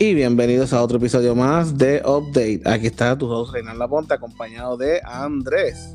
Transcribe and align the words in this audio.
Y 0.00 0.14
bienvenidos 0.14 0.72
a 0.72 0.80
otro 0.80 0.98
episodio 0.98 1.34
más 1.34 1.76
de 1.76 2.00
Update. 2.06 2.60
Aquí 2.66 2.86
está 2.86 3.18
tu 3.18 3.26
host 3.26 3.52
Reinaldo 3.52 3.80
Laponte, 3.80 4.14
acompañado 4.14 4.76
de 4.76 5.00
Andrés. 5.04 5.92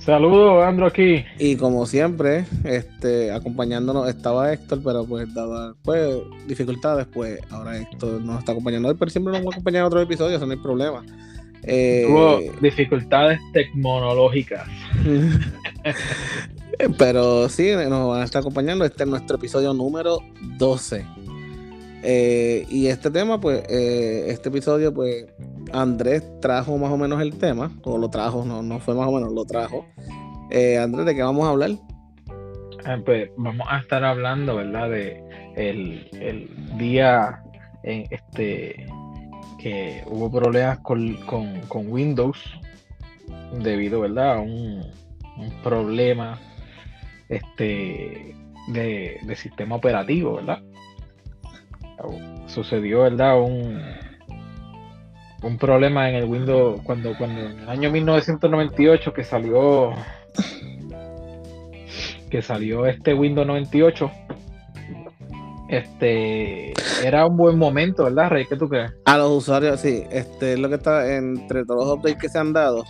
Saludos, 0.00 0.64
Andro 0.64 0.86
aquí. 0.86 1.24
Y 1.38 1.54
como 1.54 1.86
siempre, 1.86 2.46
este, 2.64 3.30
acompañándonos 3.30 4.08
estaba 4.08 4.52
Héctor, 4.52 4.80
pero 4.82 5.04
pues 5.04 5.32
dado 5.32 5.76
pues, 5.84 6.16
dificultades, 6.48 7.06
pues 7.06 7.38
ahora 7.50 7.78
Héctor 7.78 8.20
nos 8.22 8.40
está 8.40 8.50
acompañando 8.50 8.88
hoy, 8.88 8.96
pero 8.98 9.12
siempre 9.12 9.32
nos 9.32 9.42
va 9.42 9.50
a 9.50 9.52
acompañar 9.52 9.82
en 9.82 9.86
otro 9.86 10.00
episodio, 10.00 10.36
eso 10.36 10.46
no 10.46 10.52
hay 10.52 10.58
problema. 10.58 11.04
Eh, 11.62 12.06
Tuvo 12.08 12.40
dificultades 12.60 13.38
tecnológicas. 13.52 14.66
pero 16.98 17.48
sí, 17.48 17.70
nos 17.88 18.08
van 18.08 18.22
a 18.22 18.24
estar 18.24 18.40
acompañando. 18.40 18.84
Este 18.84 19.04
es 19.04 19.08
nuestro 19.08 19.36
episodio 19.36 19.72
número 19.72 20.18
12. 20.58 21.06
Eh, 22.06 22.66
y 22.68 22.88
este 22.88 23.10
tema, 23.10 23.40
pues, 23.40 23.64
eh, 23.70 24.26
este 24.28 24.50
episodio, 24.50 24.92
pues, 24.92 25.26
Andrés 25.72 26.22
trajo 26.38 26.76
más 26.76 26.92
o 26.92 26.98
menos 26.98 27.22
el 27.22 27.34
tema, 27.38 27.72
o 27.82 27.96
lo 27.96 28.10
trajo, 28.10 28.44
no, 28.44 28.62
no 28.62 28.78
fue 28.78 28.94
más 28.94 29.08
o 29.08 29.12
menos, 29.12 29.32
lo 29.32 29.46
trajo. 29.46 29.86
Eh, 30.50 30.76
Andrés, 30.76 31.06
¿de 31.06 31.14
qué 31.14 31.22
vamos 31.22 31.46
a 31.46 31.50
hablar? 31.50 31.70
Ah, 32.84 32.98
pues 33.02 33.30
vamos 33.38 33.66
a 33.70 33.78
estar 33.78 34.04
hablando, 34.04 34.56
¿verdad? 34.56 34.90
De 34.90 35.24
el, 35.56 36.76
día 36.76 37.42
en 37.84 38.04
este 38.10 38.86
que 39.58 40.02
hubo 40.06 40.30
problemas 40.30 40.80
con, 40.80 41.16
Windows 41.90 42.38
debido, 43.62 44.00
¿verdad? 44.00 44.34
A 44.34 44.40
un, 44.40 44.84
problema 45.62 46.38
este 47.30 48.36
de, 48.68 49.18
de 49.22 49.36
sistema 49.36 49.76
operativo, 49.76 50.34
¿verdad? 50.34 50.60
Sucedió, 52.46 53.02
¿verdad? 53.02 53.40
Un, 53.40 53.80
un 55.42 55.58
problema 55.58 56.08
en 56.08 56.16
el 56.16 56.24
Windows 56.24 56.80
cuando, 56.84 57.16
cuando 57.16 57.40
en 57.42 57.58
el 57.60 57.68
año 57.68 57.90
1998 57.90 59.12
que 59.12 59.24
salió 59.24 59.92
que 62.30 62.42
salió 62.42 62.86
este 62.86 63.14
Windows 63.14 63.46
98 63.46 64.10
este 65.68 66.72
era 67.04 67.26
un 67.26 67.36
buen 67.36 67.58
momento, 67.58 68.04
¿verdad, 68.04 68.30
Rey? 68.30 68.46
¿Qué 68.46 68.56
tú 68.56 68.68
crees? 68.68 68.92
A 69.04 69.18
los 69.18 69.30
usuarios, 69.30 69.80
sí, 69.80 70.04
este 70.10 70.54
es 70.54 70.58
lo 70.58 70.68
que 70.68 70.76
está 70.76 71.16
entre 71.16 71.64
todos 71.64 71.86
los 71.86 71.98
updates 71.98 72.18
que 72.20 72.28
se 72.28 72.38
han 72.38 72.52
dado. 72.52 72.84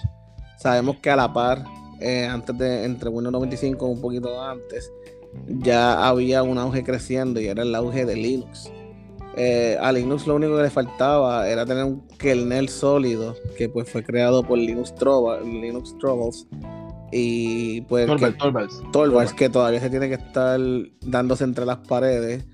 Sabemos 0.59 0.97
que 0.99 1.11
a 1.11 1.17
la 1.17 1.33
par, 1.33 1.65
eh, 2.01 2.27
antes 2.27 2.57
de 2.59 2.85
entre 2.85 3.09
Windows 3.09 3.33
95, 3.33 3.87
un 3.87 4.01
poquito 4.01 4.43
antes, 4.43 4.93
ya 5.47 6.07
había 6.07 6.43
un 6.43 6.59
auge 6.59 6.85
creciendo 6.85 7.41
y 7.41 7.47
era 7.47 7.63
el 7.63 7.75
auge 7.75 8.05
de 8.05 8.17
Linux. 8.17 8.71
Eh, 9.37 9.77
a 9.81 9.91
Linux 9.91 10.29
lo 10.29 10.37
único 10.37 10.57
que 10.57 10.63
le 10.63 10.71
faltaba 10.71 11.49
era 11.49 11.67
tener 11.67 11.85
un 11.85 12.07
kernel 12.19 12.69
sólido 12.69 13.35
que 13.59 13.69
pues 13.69 13.91
fue 13.91 14.05
creado 14.05 14.45
por 14.45 14.59
Linux, 14.59 14.95
Linux 15.45 15.99
Troubles 15.99 16.47
y 17.11 17.81
pues 17.83 18.09
que, 18.09 19.37
que 19.37 19.49
todavía 19.49 19.81
se 19.81 19.91
tiene 19.91 20.09
que 20.09 20.15
estar 20.15 20.61
dándose 21.01 21.43
entre 21.43 21.67
las 21.67 21.79
paredes 21.79 22.45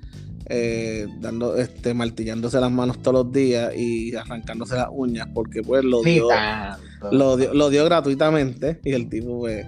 eh, 0.46 1.06
dando 1.20 1.56
este 1.56 1.94
martillándose 1.94 2.58
las 2.60 2.72
manos 2.72 3.00
todos 3.00 3.24
los 3.24 3.32
días 3.32 3.74
y 3.76 4.14
arrancándose 4.16 4.74
las 4.74 4.88
uñas 4.90 5.28
porque 5.34 5.62
pues 5.62 5.84
lo 5.84 6.02
dio, 6.02 6.28
lo 7.10 7.70
dio 7.70 7.84
gratuitamente 7.84 8.80
y 8.84 8.92
el 8.92 9.08
tipo 9.08 9.38
pues 9.38 9.66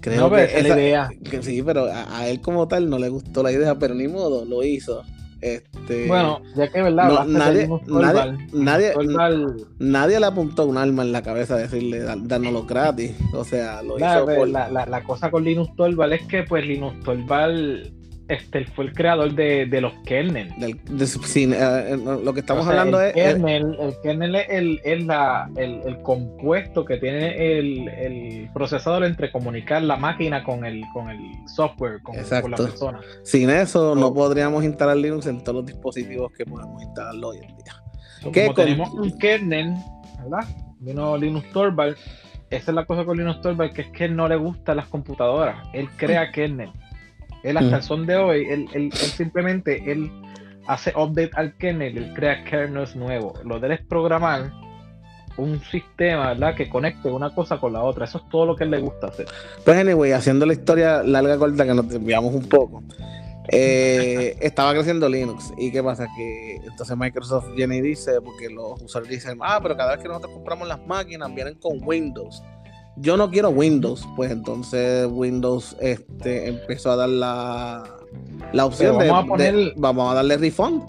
creo 0.00 0.30
que, 0.30 0.44
esa, 0.44 0.78
idea. 0.78 1.10
sí 1.40 1.62
pero 1.62 1.86
a, 1.86 2.28
él 2.28 2.40
como 2.40 2.68
tal 2.68 2.88
no 2.88 2.98
le 2.98 3.08
gustó 3.08 3.42
la 3.42 3.50
idea 3.50 3.78
pero 3.78 3.94
ni 3.94 4.08
modo 4.08 4.44
lo 4.44 4.62
hizo 4.62 5.02
este, 5.44 6.06
bueno, 6.06 6.40
ya 6.56 6.70
que 6.70 6.80
verdad, 6.80 7.26
nadie, 7.26 7.68
nadie, 9.78 10.20
le 10.20 10.26
apuntó 10.26 10.64
un 10.64 10.78
arma 10.78 11.02
en 11.02 11.12
la 11.12 11.22
cabeza 11.22 11.56
a 11.56 11.58
decirle 11.58 12.00
dárnoslo 12.00 12.64
gratis. 12.64 13.12
O 13.34 13.44
sea, 13.44 13.82
lo 13.82 13.98
hizo 13.98 14.24
por... 14.24 14.48
la, 14.48 14.70
la, 14.70 15.04
cosa 15.04 15.30
con 15.30 15.44
Linux 15.44 15.76
Torvald 15.76 16.14
es 16.14 16.26
que 16.26 16.44
pues 16.44 16.66
Linux 16.66 16.98
Torvald 17.04 17.92
este 18.28 18.64
fue 18.66 18.86
el 18.86 18.92
creador 18.92 19.34
de, 19.34 19.66
de 19.66 19.80
los 19.80 19.92
kernel. 20.04 20.48
Del, 20.58 20.72
eh, 20.72 21.56
eh, 21.58 21.96
lo 21.96 22.32
que 22.32 22.40
estamos 22.40 22.66
hablando 22.66 23.00
es. 23.00 23.12
Kernel, 23.12 23.76
el, 23.78 23.94
kernel 24.02 24.34
es, 24.36 24.46
el, 24.48 24.80
es 24.82 25.04
la, 25.04 25.50
el, 25.56 25.98
compuesto 26.02 26.84
que 26.84 26.96
tiene 26.96 27.58
el, 27.58 27.88
el, 27.88 28.50
procesador 28.52 29.04
entre 29.04 29.30
comunicar 29.30 29.82
la 29.82 29.96
máquina 29.96 30.42
con 30.42 30.64
el, 30.64 30.82
con 30.92 31.10
el 31.10 31.20
software, 31.46 32.00
con, 32.02 32.16
la 32.16 32.56
persona. 32.56 33.00
Sin 33.22 33.50
eso, 33.50 33.94
no 33.94 34.14
podríamos 34.14 34.64
instalar 34.64 34.96
Linux 34.96 35.26
en 35.26 35.42
todos 35.42 35.56
los 35.56 35.66
dispositivos 35.66 36.32
que 36.32 36.46
podemos 36.46 36.82
instalarlo 36.82 37.28
hoy 37.28 37.38
en 37.38 37.56
día. 37.56 37.82
como 38.22 38.54
tenemos 38.54 38.90
un 38.94 39.18
kernel, 39.18 39.74
¿verdad? 40.22 40.48
Vino 40.80 41.16
Linux 41.16 41.50
Torvald. 41.52 41.96
Esa 42.50 42.70
es 42.70 42.74
la 42.74 42.86
cosa 42.86 43.04
con 43.04 43.16
Linux 43.18 43.40
Torvald, 43.40 43.72
que 43.72 43.82
es 43.82 43.88
que 43.88 44.04
él 44.04 44.16
no 44.16 44.28
le 44.28 44.36
gustan 44.36 44.76
las 44.76 44.86
computadoras. 44.86 45.56
Él 45.72 45.88
crea 45.96 46.30
kernel. 46.30 46.70
Él 47.44 47.58
hasta 47.58 47.76
el 47.76 47.82
son 47.82 48.06
de 48.06 48.16
hoy, 48.16 48.46
él, 48.48 48.90
simplemente 48.92 49.92
él 49.92 50.10
hace 50.66 50.92
update 50.96 51.30
al 51.34 51.54
kernel, 51.58 51.98
él 51.98 52.12
crea 52.14 52.42
kernels 52.44 52.96
nuevos. 52.96 53.44
Lo 53.44 53.60
de 53.60 53.66
él 53.66 53.72
es 53.74 53.80
programar 53.82 54.50
un 55.36 55.60
sistema, 55.60 56.28
¿verdad? 56.28 56.54
Que 56.54 56.70
conecte 56.70 57.08
una 57.10 57.34
cosa 57.34 57.58
con 57.58 57.74
la 57.74 57.82
otra. 57.82 58.06
Eso 58.06 58.18
es 58.18 58.28
todo 58.30 58.46
lo 58.46 58.56
que 58.56 58.64
él 58.64 58.70
le 58.70 58.80
gusta 58.80 59.08
hacer. 59.08 59.26
Pues 59.62 59.76
anyway, 59.76 60.12
haciendo 60.12 60.46
la 60.46 60.54
historia 60.54 61.02
larga 61.02 61.36
corta 61.36 61.66
que 61.66 61.74
nos 61.74 61.88
desviamos 61.88 62.34
un 62.34 62.48
poco. 62.48 62.82
Eh, 63.48 64.38
estaba 64.40 64.72
creciendo 64.72 65.06
Linux. 65.06 65.52
¿Y 65.58 65.70
qué 65.70 65.82
pasa? 65.82 66.06
Que 66.16 66.56
entonces 66.64 66.96
Microsoft 66.96 67.52
viene 67.54 67.76
y 67.76 67.80
dice, 67.82 68.22
porque 68.22 68.48
los 68.48 68.80
usuarios 68.80 69.10
dicen, 69.10 69.38
ah, 69.42 69.60
pero 69.62 69.76
cada 69.76 69.92
vez 69.92 70.02
que 70.02 70.08
nosotros 70.08 70.32
compramos 70.32 70.66
las 70.66 70.84
máquinas 70.86 71.34
vienen 71.34 71.56
con 71.56 71.78
Windows 71.82 72.42
yo 72.96 73.16
no 73.16 73.30
quiero 73.30 73.50
Windows, 73.50 74.06
pues 74.16 74.30
entonces 74.30 75.08
Windows 75.10 75.76
este, 75.80 76.48
empezó 76.48 76.92
a 76.92 76.96
dar 76.96 77.08
la, 77.08 77.84
la 78.52 78.66
opción 78.66 78.96
vamos 78.96 79.06
de, 79.06 79.10
a 79.10 79.26
poner, 79.26 79.72
vamos 79.76 80.10
a 80.10 80.14
darle 80.14 80.36
refund. 80.36 80.82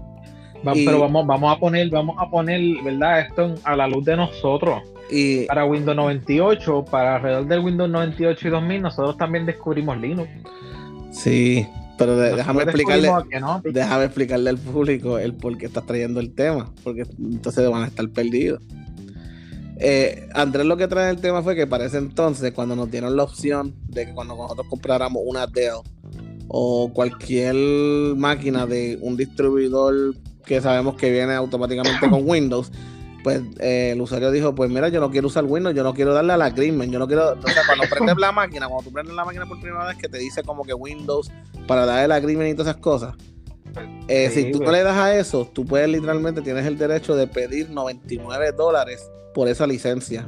pero 0.64 1.00
vamos, 1.00 1.26
vamos 1.26 1.56
a 1.56 1.60
poner, 1.60 1.90
vamos 1.90 2.16
a 2.20 2.30
poner, 2.30 2.62
¿verdad? 2.84 3.22
Esto 3.22 3.56
a 3.64 3.76
la 3.76 3.88
luz 3.88 4.06
de 4.06 4.16
nosotros. 4.18 4.84
Y 5.10 5.46
para 5.46 5.66
Windows 5.66 5.96
98, 5.96 6.86
para 6.90 7.18
alrededor 7.18 7.48
del 7.48 7.60
Windows 7.60 7.90
98 7.90 8.48
y 8.48 8.52
2000, 8.52 8.82
nosotros 8.82 9.18
también 9.18 9.46
descubrimos 9.46 9.98
Linux. 9.98 10.30
Sí, 11.12 11.66
pero 11.98 12.18
déjame 12.18 12.64
explicarle, 12.64 13.10
déjame 13.72 14.06
explicarle 14.06 14.50
al 14.50 14.58
público 14.58 15.18
el 15.18 15.34
por 15.34 15.58
qué 15.58 15.68
estás 15.68 15.86
trayendo 15.86 16.20
el 16.20 16.34
tema, 16.34 16.72
porque 16.84 17.06
entonces 17.20 17.70
van 17.70 17.84
a 17.84 17.88
estar 17.88 18.08
perdidos. 18.10 18.62
Eh, 19.78 20.30
Andrés 20.34 20.66
lo 20.66 20.78
que 20.78 20.88
trae 20.88 21.10
el 21.10 21.20
tema 21.20 21.44
fue 21.44 21.56
que 21.56 21.68
para 21.68 21.86
ese 21.86 21.98
entonces, 21.98 22.54
cuando 22.54 22.76
nos 22.76 22.90
dieron 22.90 23.16
la 23.16 23.24
opción 23.24 23.76
de 23.88 24.06
que 24.06 24.14
cuando 24.14 24.36
nosotros 24.36 24.68
compráramos 24.70 25.22
una 25.26 25.48
Dell 25.48 25.82
o 26.48 26.92
cualquier 26.94 27.56
máquina 28.16 28.66
de 28.66 28.98
un 29.02 29.18
distribuidor 29.18 30.16
que 30.46 30.62
sabemos 30.62 30.96
que 30.96 31.12
viene 31.12 31.34
automáticamente 31.34 32.10
con 32.10 32.28
Windows, 32.28 32.72
pues 33.24 33.42
eh, 33.60 33.92
el 33.94 34.02
usuario 34.02 34.32
dijo, 34.32 34.54
pues 34.54 34.70
mira, 34.70 34.88
yo 34.90 35.00
no 35.02 35.10
quiero 35.10 35.28
usar 35.28 35.44
Windows, 35.44 35.76
yo 35.76 35.84
no 35.84 35.94
quiero 35.94 36.14
darle 36.14 36.34
a 36.34 36.38
la 36.38 36.54
crimen, 36.54 36.92
yo 36.92 37.00
no 37.00 37.08
quiero, 37.08 37.34
o 37.34 37.48
sea, 37.48 37.64
cuando 37.66 37.86
prendes 37.90 38.18
la 38.18 38.32
máquina, 38.32 38.68
cuando 38.68 38.84
tú 38.88 38.94
prendes 38.94 39.16
la 39.16 39.26
máquina 39.26 39.46
por 39.48 39.60
primera 39.60 39.88
vez 39.88 39.98
que 39.98 40.08
te 40.08 40.20
dice 40.20 40.44
como 40.44 40.64
que 40.64 40.74
Windows 40.76 41.32
para 41.68 41.86
darle 41.88 42.08
la 42.08 42.22
crimen 42.22 42.48
y 42.48 42.54
todas 42.54 42.68
esas 42.68 42.82
cosas, 42.82 43.16
eh, 44.08 44.30
si 44.30 44.52
tú 44.52 44.64
no 44.64 44.72
le 44.72 44.84
das 44.84 44.96
a 44.96 45.16
eso, 45.16 45.50
tú 45.52 45.66
puedes 45.66 45.90
literalmente, 45.90 46.42
tienes 46.42 46.66
el 46.66 46.78
derecho 46.78 47.16
de 47.16 47.28
pedir 47.28 47.72
99 47.72 48.52
dólares 48.52 49.10
por 49.36 49.50
esa 49.50 49.68
licencia. 49.68 50.26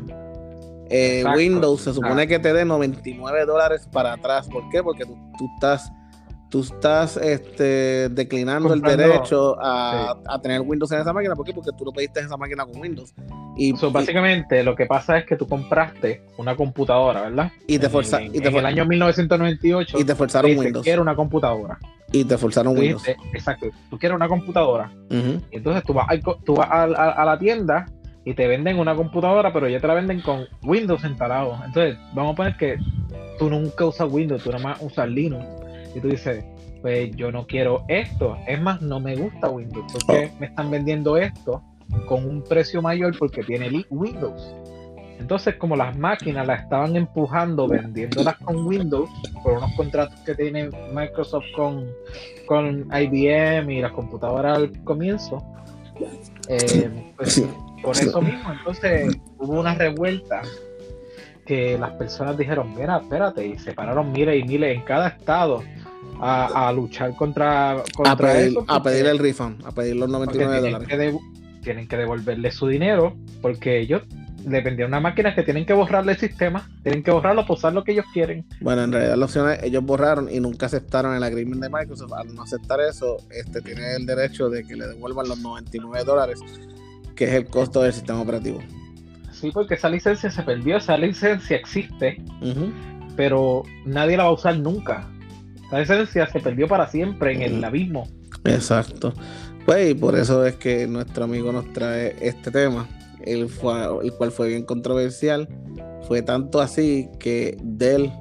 Eh, 0.89 1.23
Windows 1.35 1.81
se 1.81 1.93
supone 1.93 2.27
que 2.27 2.39
te 2.39 2.53
dé 2.53 2.65
99 2.65 3.45
dólares 3.45 3.87
para 3.91 4.13
atrás. 4.13 4.47
¿Por 4.47 4.69
qué? 4.69 4.83
Porque 4.83 5.05
tú, 5.05 5.17
estás 5.55 5.91
tú 6.49 6.61
estás 6.61 7.17
este, 7.17 8.09
declinando 8.09 8.73
el 8.73 8.81
derecho 8.81 9.57
a, 9.59 10.39
tener 10.41 10.61
Windows 10.61 10.91
en 10.91 10.99
esa 10.99 11.13
máquina. 11.13 11.35
¿Por 11.35 11.45
qué? 11.45 11.53
Porque 11.53 11.71
tú 11.77 11.85
no 11.85 11.91
pediste 11.91 12.19
esa 12.19 12.37
máquina 12.37 12.65
con 12.65 12.79
Windows. 12.79 13.13
Y, 13.57 13.71
básicamente 13.89 14.63
lo 14.63 14.75
que 14.75 14.85
pasa 14.85 15.17
es 15.17 15.25
que 15.25 15.35
tú 15.35 15.47
compraste 15.47 16.23
una 16.37 16.55
computadora, 16.55 17.23
¿verdad? 17.23 17.51
Y 17.65 17.79
te 17.79 17.89
forzaron. 17.89 18.29
En, 18.33 18.45
el 18.45 18.65
año 18.65 18.85
1998. 18.85 19.99
Y 19.99 20.03
te 20.03 20.15
forzaron 20.15 20.57
Windows. 20.57 20.83
Quiero 20.83 21.01
una 21.01 21.15
computadora. 21.15 21.79
Y 22.11 22.23
te 22.23 22.37
forzaron 22.37 22.77
Windows. 22.77 23.03
exacto. 23.33 23.67
Tú 23.89 23.97
quieres 23.97 24.15
una 24.15 24.27
computadora. 24.27 24.91
y 25.09 25.57
entonces 25.57 25.83
tú 25.83 25.93
vas, 25.93 26.07
tú 26.45 26.55
vas 26.55 26.69
a, 26.71 27.25
la 27.25 27.39
tienda 27.39 27.85
y 28.27 28.33
te 28.33 28.45
venden 28.45 28.77
una 28.77 28.93
computadora, 28.93 29.53
pero 29.53 29.69
ya 29.69 29.79
te 29.79 29.87
la 29.87 29.93
venden 29.93 30.19
con 30.19 30.47
Windows 30.61 31.01
instalado. 31.05 31.57
Entonces, 31.65 31.97
vamos 32.13 32.33
a 32.33 32.35
poner 32.35 32.57
que 32.57 32.77
tú 33.39 33.49
nunca 33.49 33.85
usas 33.85 34.11
Windows, 34.11 34.43
tú 34.43 34.51
nada 34.51 34.61
más 34.61 34.81
usas 34.81 35.07
Linux. 35.07 35.45
Y 35.95 36.01
tú 36.01 36.09
dices, 36.09 36.43
pues 36.81 37.15
yo 37.15 37.31
no 37.31 37.47
quiero 37.47 37.85
esto. 37.87 38.37
Es 38.45 38.61
más, 38.61 38.81
no 38.81 38.99
me 38.99 39.15
gusta 39.15 39.49
Windows. 39.49 39.93
Porque 39.93 40.29
oh. 40.29 40.39
me 40.41 40.47
están 40.47 40.69
vendiendo 40.69 41.15
esto 41.15 41.63
con 42.05 42.25
un 42.29 42.43
precio 42.43 42.81
mayor 42.81 43.17
porque 43.17 43.43
tiene 43.43 43.85
Windows. 43.89 44.53
Entonces, 45.19 45.55
como 45.55 45.77
las 45.77 45.97
máquinas 45.97 46.45
las 46.45 46.63
estaban 46.63 46.97
empujando, 46.97 47.65
vendiéndolas 47.65 48.35
con 48.39 48.65
Windows, 48.65 49.09
por 49.41 49.53
unos 49.53 49.73
contratos 49.77 50.19
que 50.25 50.35
tiene 50.35 50.69
Microsoft 50.93 51.45
con, 51.55 51.87
con 52.45 52.89
IBM 52.91 53.71
y 53.71 53.81
las 53.81 53.93
computadoras 53.93 54.57
al 54.57 54.83
comienzo, 54.83 55.41
Eh, 56.49 57.13
pues, 57.17 57.43
por 57.81 57.95
eso 57.95 58.21
mismo, 58.21 58.51
entonces 58.51 59.17
hubo 59.37 59.59
una 59.59 59.75
revuelta 59.75 60.41
que 61.45 61.77
las 61.77 61.91
personas 61.91 62.37
dijeron, 62.37 62.73
mira, 62.75 62.97
espérate, 62.97 63.45
y 63.45 63.57
se 63.57 63.73
pararon 63.73 64.11
miles 64.11 64.43
y 64.43 64.47
miles 64.47 64.75
en 64.75 64.83
cada 64.83 65.07
estado 65.07 65.63
a, 66.19 66.71
luchar 66.73 67.15
contra, 67.15 67.83
contra 67.95 68.11
a 68.11 68.17
pedir, 68.17 68.57
A 68.67 68.83
pedir 68.83 69.05
el 69.05 69.19
refund, 69.19 69.65
a 69.65 69.71
pedir 69.71 69.95
los 69.95 70.09
99 70.09 70.61
dólares. 70.61 71.15
tienen 71.63 71.87
que 71.87 71.97
devolverle 71.97 72.51
su 72.51 72.67
dinero 72.67 73.15
porque 73.41 73.79
ellos 73.79 74.01
dependían 74.43 74.77
de 74.77 74.85
una 74.85 74.99
máquina 74.99 75.35
que 75.35 75.43
tienen 75.43 75.65
que 75.65 75.73
borrarle 75.73 76.13
el 76.13 76.17
sistema, 76.17 76.69
tienen 76.83 77.03
que 77.03 77.11
borrarlo 77.11 77.41
para 77.41 77.53
usar 77.53 77.73
lo 77.73 77.83
que 77.83 77.91
ellos 77.91 78.05
quieren. 78.13 78.45
Bueno, 78.61 78.83
en 78.83 78.91
realidad 78.91 79.17
la 79.17 79.25
opción 79.25 79.49
es, 79.51 79.63
ellos 79.63 79.83
borraron 79.83 80.29
y 80.31 80.39
nunca 80.39 80.67
aceptaron 80.67 81.15
el 81.15 81.23
agreement 81.23 81.61
de 81.61 81.69
Microsoft. 81.69 82.13
Al 82.13 82.33
no 82.33 82.43
aceptar 82.43 82.79
eso, 82.81 83.17
este 83.29 83.61
tiene 83.61 83.95
el 83.95 84.05
derecho 84.05 84.49
de 84.49 84.63
que 84.63 84.75
le 84.75 84.87
devuelvan 84.87 85.27
los 85.27 85.39
99 85.39 86.05
dólares, 86.05 86.39
que 87.17 87.25
es 87.25 87.31
el 87.31 87.45
costo 87.47 87.81
del 87.81 87.91
sistema 87.91 88.21
operativo. 88.21 88.59
Sí, 89.31 89.51
porque 89.51 89.73
esa 89.73 89.89
licencia 89.89 90.31
se 90.31 90.41
perdió, 90.43 90.77
esa 90.77 90.97
licencia 90.97 91.57
existe, 91.57 92.23
pero 93.15 93.63
nadie 93.85 94.17
la 94.17 94.23
va 94.23 94.29
a 94.29 94.33
usar 94.33 94.57
nunca. 94.57 95.09
La 95.71 95.79
licencia 95.79 96.27
se 96.27 96.39
perdió 96.39 96.67
para 96.67 96.87
siempre 96.87 97.33
en 97.33 97.41
el 97.41 97.63
abismo. 97.63 98.07
Exacto. 98.45 99.13
Pues 99.65 99.91
y 99.91 99.93
por 99.93 100.17
eso 100.17 100.45
es 100.45 100.55
que 100.55 100.87
nuestro 100.87 101.25
amigo 101.25 101.51
nos 101.51 101.71
trae 101.73 102.15
este 102.21 102.51
tema 102.51 102.87
el, 103.23 103.49
el 104.03 104.13
cual 104.13 104.31
fue 104.31 104.49
bien 104.49 104.63
controversial. 104.63 105.47
Fue 106.07 106.21
tanto 106.21 106.61
así 106.61 107.09
que 107.19 107.57
Dell 107.61 108.11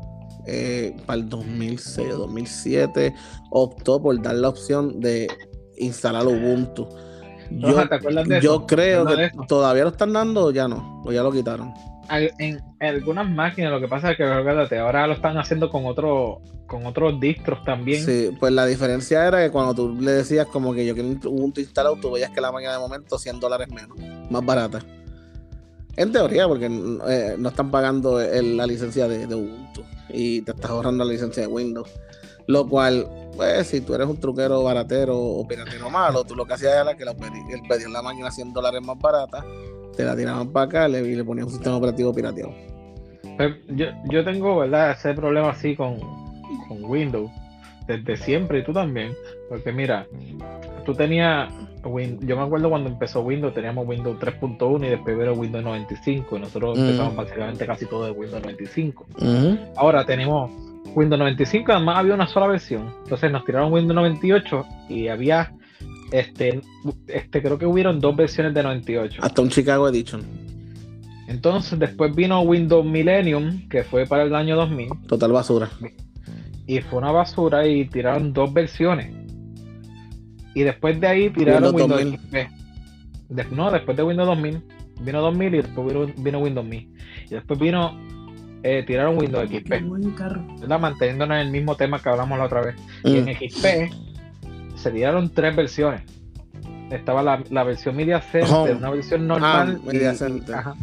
eh, 0.47 0.97
para 1.07 1.21
el 1.21 1.29
2006 1.29 2.15
o 2.15 2.19
2007 2.19 3.15
optó 3.51 4.03
por 4.03 4.21
dar 4.23 4.35
la 4.37 4.49
opción 4.49 5.01
de 5.01 5.29
instalar 5.77 6.27
Ubuntu. 6.27 6.89
Yo, 8.41 8.67
creo 8.67 9.07
que 9.07 9.31
todavía 9.49 9.85
lo 9.85 9.91
están 9.91 10.13
dando 10.13 10.47
o 10.47 10.51
ya 10.51 10.69
no, 10.69 11.03
o 11.05 11.13
ya 11.13 11.23
lo 11.23 11.33
quitaron. 11.33 11.73
En, 12.09 12.61
algunas 12.81 13.29
máquinas 13.29 13.73
lo 13.73 13.81
que 13.81 13.89
pasa 13.89 14.13
es 14.13 14.17
que 14.17 14.25
ahora 14.79 15.07
lo 15.07 15.15
están 15.15 15.39
haciendo 15.39 15.71
con 15.71 15.87
otro 15.87 16.41
con 16.67 16.85
otros 16.85 17.21
distros 17.21 17.63
también. 17.65 18.05
Sí, 18.05 18.31
pues 18.39 18.53
la 18.53 18.67
diferencia 18.67 19.27
era 19.27 19.43
que 19.43 19.51
cuando 19.51 19.75
tú 19.75 19.97
le 20.01 20.13
decías 20.13 20.47
como 20.47 20.75
que 20.75 20.85
yo 20.85 20.95
quiero 20.95 21.09
Ubuntu 21.31 21.61
instalado, 21.61 21.97
tú 21.97 22.13
veías 22.13 22.31
que 22.31 22.41
la 22.41 22.53
máquina 22.53 22.73
de 22.73 22.79
momento 22.79 23.19
100 23.19 23.41
dólares 23.41 23.69
menos, 23.69 23.97
más 24.31 24.45
barata. 24.45 24.81
En 25.97 26.13
teoría, 26.13 26.47
porque 26.47 26.67
eh, 26.67 27.37
no 27.39 27.49
están 27.49 27.71
pagando 27.71 28.21
la 28.21 28.67
licencia 28.67 29.09
de, 29.09 29.35
Ubuntu 29.35 29.83
y 30.09 30.43
te 30.43 30.53
estás 30.53 30.71
ahorrando 30.71 31.05
la 31.05 31.13
licencia 31.13 31.43
de 31.43 31.47
Windows. 31.47 31.89
Lo 32.47 32.69
cual, 32.69 33.09
pues, 33.37 33.67
si 33.67 33.81
tú 33.81 33.95
eres 33.95 34.07
un 34.07 34.19
truquero 34.19 34.63
baratero 34.63 35.19
o 35.19 35.47
piratero 35.47 35.91
malo, 35.91 36.25
tú 36.25 36.35
lo 36.35 36.45
que 36.45 36.55
hacías 36.55 36.75
era 36.75 36.97
que 36.97 37.05
el 37.05 37.63
pedir 37.69 37.89
la 37.91 38.03
máquina 38.03 38.31
100 38.31 38.53
dólares 38.53 38.83
más 38.83 38.99
barata, 38.99 39.45
te 39.97 40.05
la 40.05 40.17
tiraban 40.17 40.49
para 40.49 40.67
acá 40.67 40.89
y 40.89 41.15
le 41.15 41.25
ponías 41.25 41.47
un 41.47 41.53
sistema 41.53 41.77
operativo 41.77 42.13
pirateado. 42.15 42.55
Yo, 43.69 43.87
yo 44.11 44.25
tengo, 44.25 44.59
¿verdad?, 44.59 44.93
ese 44.93 45.13
problema 45.15 45.51
así 45.51 45.77
con, 45.77 45.99
con 46.69 46.85
Windows 46.85 47.31
desde 47.87 48.17
siempre 48.17 48.61
y 48.61 48.65
tú 48.65 48.73
también. 48.73 49.13
Porque 49.49 49.73
mira, 49.73 50.07
tú 50.85 50.95
tenías 50.95 51.53
yo 52.21 52.37
me 52.37 52.43
acuerdo 52.43 52.69
cuando 52.69 52.89
empezó 52.89 53.21
Windows, 53.21 53.55
teníamos 53.55 53.87
Windows 53.87 54.19
3.1 54.19 54.87
y 54.87 54.91
después 54.91 55.19
vino 55.19 55.33
Windows 55.35 55.65
95 55.65 56.37
y 56.37 56.41
nosotros 56.41 56.79
empezamos 56.79 57.15
básicamente 57.15 57.67
casi 57.67 57.87
todo 57.87 58.07
de 58.07 58.11
Windows 58.11 58.43
95. 58.43 59.07
Ahora 59.77 60.05
tenemos 60.05 60.51
Windows 60.97 61.19
95, 61.19 61.73
además 61.73 61.99
había 61.99 62.15
una 62.15 62.27
sola 62.27 62.49
versión. 62.49 62.93
Entonces 63.05 63.31
nos 63.31 63.45
tiraron 63.45 63.73
Windows 63.73 63.95
98 63.95 64.67
y 64.89 65.07
había, 65.07 65.53
este, 66.11 66.61
este 67.07 67.43
creo 67.43 67.59
que 67.59 67.67
hubieron 67.67 68.01
dos 68.01 68.17
versiones 68.17 68.53
de 68.53 68.65
98. 68.65 69.21
Hasta 69.23 69.43
un 69.43 69.51
Chicago 69.51 69.89
Edition. 69.89 70.23
Entonces 71.29 71.79
después 71.79 72.15
vino 72.17 72.41
Windows 72.41 72.85
Millennium, 72.85 73.69
que 73.69 73.85
fue 73.85 74.07
para 74.07 74.25
el 74.25 74.35
año 74.35 74.57
2000. 74.57 74.89
Total 75.07 75.31
basura. 75.31 75.71
Y 76.67 76.81
fue 76.81 76.99
una 76.99 77.13
basura 77.13 77.65
y 77.67 77.85
tiraron 77.85 78.33
dos 78.33 78.53
versiones 78.53 79.27
y 80.57 80.63
después 80.63 80.99
de 80.99 81.07
ahí 81.07 81.29
tiraron 81.29 81.75
Windows, 81.75 82.01
XP. 82.01 83.53
no, 83.53 83.71
después 83.71 83.95
de 83.95 84.03
Windows 84.03 84.27
2000. 84.27 84.63
Vino 85.03 85.21
2000 85.21 85.55
y 85.55 85.57
después 85.59 86.15
vino, 86.17 86.39
Windows 86.39 86.67
1000. 86.67 86.91
Y 87.27 87.29
después 87.29 87.61
vino. 87.61 87.95
Eh, 88.69 88.83
tiraron 88.83 89.17
Windows 89.17 89.49
XP. 89.49 89.71
¿verdad? 90.61 90.81
Manteniéndonos 90.81 91.37
en 91.37 91.47
el 91.47 91.53
mismo 91.53 91.77
tema 91.77 92.01
que 92.01 92.09
hablamos 92.09 92.37
la 92.37 92.47
otra 92.47 92.63
vez. 92.63 92.75
Y 93.05 93.19
en 93.19 93.27
mm. 93.27 93.29
XP 93.29 94.77
se 94.77 94.91
tiraron 94.91 95.31
tres 95.31 95.55
versiones. 95.55 96.03
Estaba 96.91 97.23
la, 97.23 97.65
versión 97.65 97.95
Media 97.95 98.21
Center, 98.21 98.77
una 98.77 98.91
versión 98.91 99.29
normal. 99.29 99.79
Ah, 99.81 99.87
Media 99.87 100.15
Center. 100.15 100.55
Ajá, 100.57 100.75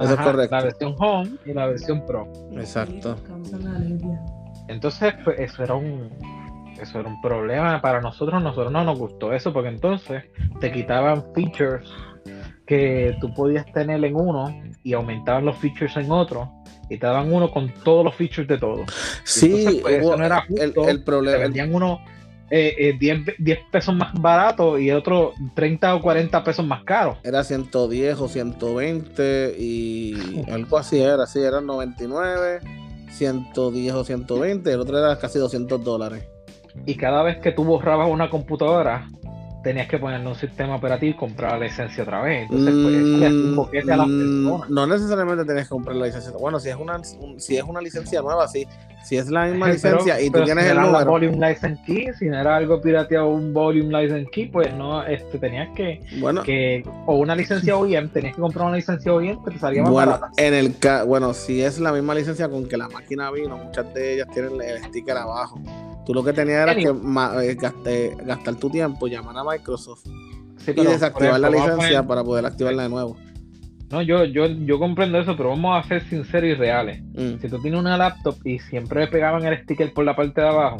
Eso 0.00 0.14
es 0.14 0.20
correcto. 0.20 0.56
La 0.56 0.62
versión 0.64 0.96
Home 0.98 1.30
y 1.46 1.52
la 1.52 1.66
versión 1.66 2.04
Pro. 2.04 2.26
Exacto. 2.56 3.16
Entonces, 4.66 5.14
pues, 5.22 5.38
eso 5.38 5.62
era 5.62 5.74
un, 5.74 6.10
eso 6.80 6.98
era 6.98 7.08
un 7.08 7.20
problema 7.20 7.80
para 7.80 8.00
nosotros, 8.00 8.42
nosotros 8.42 8.72
no 8.72 8.82
nos 8.82 8.98
gustó 8.98 9.32
eso 9.32 9.52
porque 9.52 9.68
entonces 9.68 10.24
te 10.58 10.72
quitaban 10.72 11.22
features 11.34 11.88
que 12.66 13.16
tú 13.20 13.32
podías 13.32 13.66
tener 13.66 14.04
en 14.04 14.16
uno 14.16 14.60
y 14.82 14.92
aumentaban 14.92 15.44
los 15.44 15.56
features 15.58 15.96
en 15.96 16.10
otro 16.10 16.61
y 16.92 16.98
te 16.98 17.06
daban 17.06 17.32
uno 17.32 17.50
con 17.50 17.72
todos 17.82 18.04
los 18.04 18.14
features 18.14 18.48
de 18.48 18.58
todo. 18.58 18.84
Sí, 19.24 19.80
pues, 19.82 20.00
eso 20.00 20.16
no 20.16 20.24
era 20.24 20.42
justo. 20.42 20.88
El, 20.88 21.02
problema. 21.02 21.38
Te 21.38 21.42
vendían 21.42 21.74
uno 21.74 22.00
eh, 22.50 22.94
10, 22.98 23.28
eh, 23.28 23.60
pesos 23.70 23.94
más 23.94 24.12
barato 24.14 24.78
y 24.78 24.90
otro 24.90 25.32
30 25.54 25.94
o 25.96 26.02
40 26.02 26.44
pesos 26.44 26.66
más 26.66 26.84
caro. 26.84 27.18
Era 27.24 27.42
110 27.42 28.20
o 28.20 28.28
120 28.28 29.56
y 29.58 30.44
algo 30.50 30.76
así 30.76 31.00
era, 31.00 31.26
sí, 31.26 31.40
eran 31.40 31.66
99, 31.66 32.60
110 33.10 33.94
o 33.94 34.04
120, 34.04 34.72
el 34.72 34.80
otro 34.80 34.98
era 34.98 35.18
casi 35.18 35.38
200 35.38 35.82
dólares 35.82 36.24
y 36.86 36.94
cada 36.96 37.22
vez 37.22 37.38
que 37.38 37.52
tú 37.52 37.64
borrabas 37.64 38.10
una 38.10 38.30
computadora, 38.30 39.08
tenías 39.62 39.88
que 39.88 39.98
ponerle 39.98 40.26
un 40.26 40.34
sistema 40.34 40.76
operativo 40.76 41.14
y 41.14 41.16
comprar 41.16 41.52
la 41.52 41.66
licencia 41.66 42.02
otra 42.02 42.22
vez. 42.22 42.48
Entonces, 42.50 42.74
pues, 43.70 43.88
a 43.88 43.96
las 43.96 44.06
mm, 44.08 44.18
personas. 44.18 44.70
No 44.70 44.86
necesariamente 44.86 45.44
tenías 45.44 45.66
que 45.66 45.70
comprar 45.70 45.96
la 45.96 46.06
licencia. 46.06 46.32
Bueno, 46.32 46.60
si 46.60 46.68
es 46.68 46.76
una, 46.76 47.00
si 47.04 47.56
es 47.56 47.62
una 47.62 47.80
licencia 47.80 48.20
nueva, 48.22 48.48
sí. 48.48 48.66
Si 49.04 49.16
es 49.16 49.28
la 49.28 49.46
misma 49.46 49.68
licencia 49.68 50.20
y 50.20 50.30
tú 50.30 50.44
tienes 50.44 50.64
el 50.66 50.80
número. 50.80 51.04
volume 51.04 51.48
license 51.48 51.82
key, 51.84 52.06
si 52.18 52.26
no 52.26 52.38
era 52.38 52.56
algo 52.56 52.80
pirateado 52.80 53.30
un 53.30 53.52
volume 53.52 54.02
license 54.02 54.30
key, 54.30 54.46
pues 54.46 54.72
no, 54.74 55.02
este, 55.04 55.38
tenías 55.38 55.70
que, 55.74 56.00
bueno, 56.20 56.44
que 56.44 56.84
o 57.06 57.16
una 57.16 57.34
licencia 57.34 57.76
OEM, 57.76 58.10
tenías 58.10 58.36
que 58.36 58.40
comprar 58.40 58.66
una 58.66 58.76
licencia 58.76 59.12
OEM 59.12 59.42
te 59.42 59.58
salía 59.58 59.82
más 59.82 59.90
bueno, 59.90 60.20
En 60.36 60.54
el 60.54 60.76
bueno, 61.06 61.34
si 61.34 61.62
es 61.62 61.80
la 61.80 61.92
misma 61.92 62.14
licencia 62.14 62.48
con 62.48 62.68
que 62.68 62.76
la 62.76 62.88
máquina 62.88 63.30
vino, 63.32 63.56
muchas 63.56 63.92
de 63.92 64.14
ellas 64.14 64.28
tienen 64.32 64.52
el 64.62 64.82
sticker 64.84 65.16
abajo. 65.16 65.60
Tú 66.04 66.14
lo 66.14 66.24
que 66.24 66.32
tenías 66.32 66.62
era 66.62 66.74
que 66.74 66.92
eh, 67.86 68.16
gastar, 68.24 68.56
tu 68.56 68.70
tiempo, 68.70 69.06
llamar 69.06 69.38
a 69.38 69.44
Microsoft 69.44 70.06
y 70.66 70.72
desactivar 70.72 71.38
la 71.38 71.50
licencia 71.50 72.06
para 72.06 72.24
poder 72.24 72.46
activarla 72.46 72.84
de 72.84 72.88
nuevo. 72.88 73.16
No, 73.90 74.00
yo, 74.00 74.24
yo, 74.24 74.46
yo 74.46 74.78
comprendo 74.78 75.18
eso, 75.18 75.36
pero 75.36 75.50
vamos 75.50 75.78
a 75.78 75.86
ser 75.86 76.02
sinceros 76.08 76.50
y 76.50 76.54
reales. 76.54 77.02
Mm. 77.12 77.40
Si 77.40 77.48
tú 77.48 77.60
tienes 77.60 77.78
una 77.78 77.98
laptop 77.98 78.36
y 78.42 78.58
siempre 78.58 79.00
le 79.00 79.06
pegaban 79.08 79.44
el 79.44 79.62
sticker 79.62 79.92
por 79.92 80.04
la 80.04 80.16
parte 80.16 80.40
de 80.40 80.48
abajo, 80.48 80.78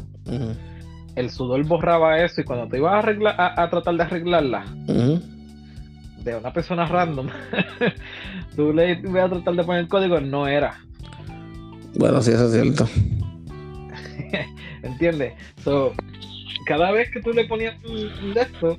el 1.14 1.30
sudor 1.30 1.62
borraba 1.66 2.18
eso 2.24 2.40
y 2.40 2.44
cuando 2.44 2.68
te 2.68 2.78
ibas 2.78 2.94
a, 2.94 2.98
arreglar, 3.00 3.34
a, 3.38 3.68
tratar 3.68 3.96
de 3.96 4.02
arreglarla 4.02 4.64
de 6.24 6.36
una 6.36 6.52
persona 6.54 6.86
random, 6.86 7.28
tú 8.56 8.72
le 8.72 8.92
ibas 8.92 9.26
a 9.26 9.28
tratar 9.28 9.54
de 9.56 9.64
poner 9.64 9.82
el 9.82 9.88
código, 9.88 10.18
no 10.20 10.48
era. 10.48 10.80
Bueno, 11.94 12.22
sí, 12.22 12.30
eso 12.30 12.46
es 12.46 12.52
cierto. 12.52 12.88
¿Entiendes? 14.82 15.34
So, 15.62 15.92
cada 16.66 16.90
vez 16.92 17.10
que 17.10 17.20
tú 17.20 17.32
le 17.32 17.44
ponías 17.46 17.74
un, 17.84 18.34
texto, 18.34 18.78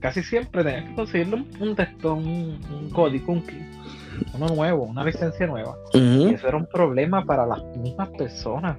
casi 0.00 0.22
siempre 0.22 0.64
tenías 0.64 0.84
que 0.84 0.94
conseguirle 0.94 1.44
un, 1.60 1.76
texto, 1.76 2.14
un, 2.14 2.90
código, 2.92 3.32
un 3.32 3.44
uno 4.34 4.46
nuevo, 4.48 4.84
una 4.84 5.04
licencia 5.04 5.46
nueva. 5.46 5.76
Y 5.92 6.34
eso 6.34 6.48
era 6.48 6.56
un 6.56 6.66
problema 6.66 7.24
para 7.24 7.46
las 7.46 7.64
mismas 7.76 8.10
personas 8.10 8.78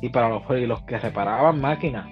y 0.00 0.08
para 0.08 0.28
los, 0.28 0.42
los 0.48 0.82
que 0.82 0.98
reparaban 0.98 1.60
máquinas. 1.60 2.06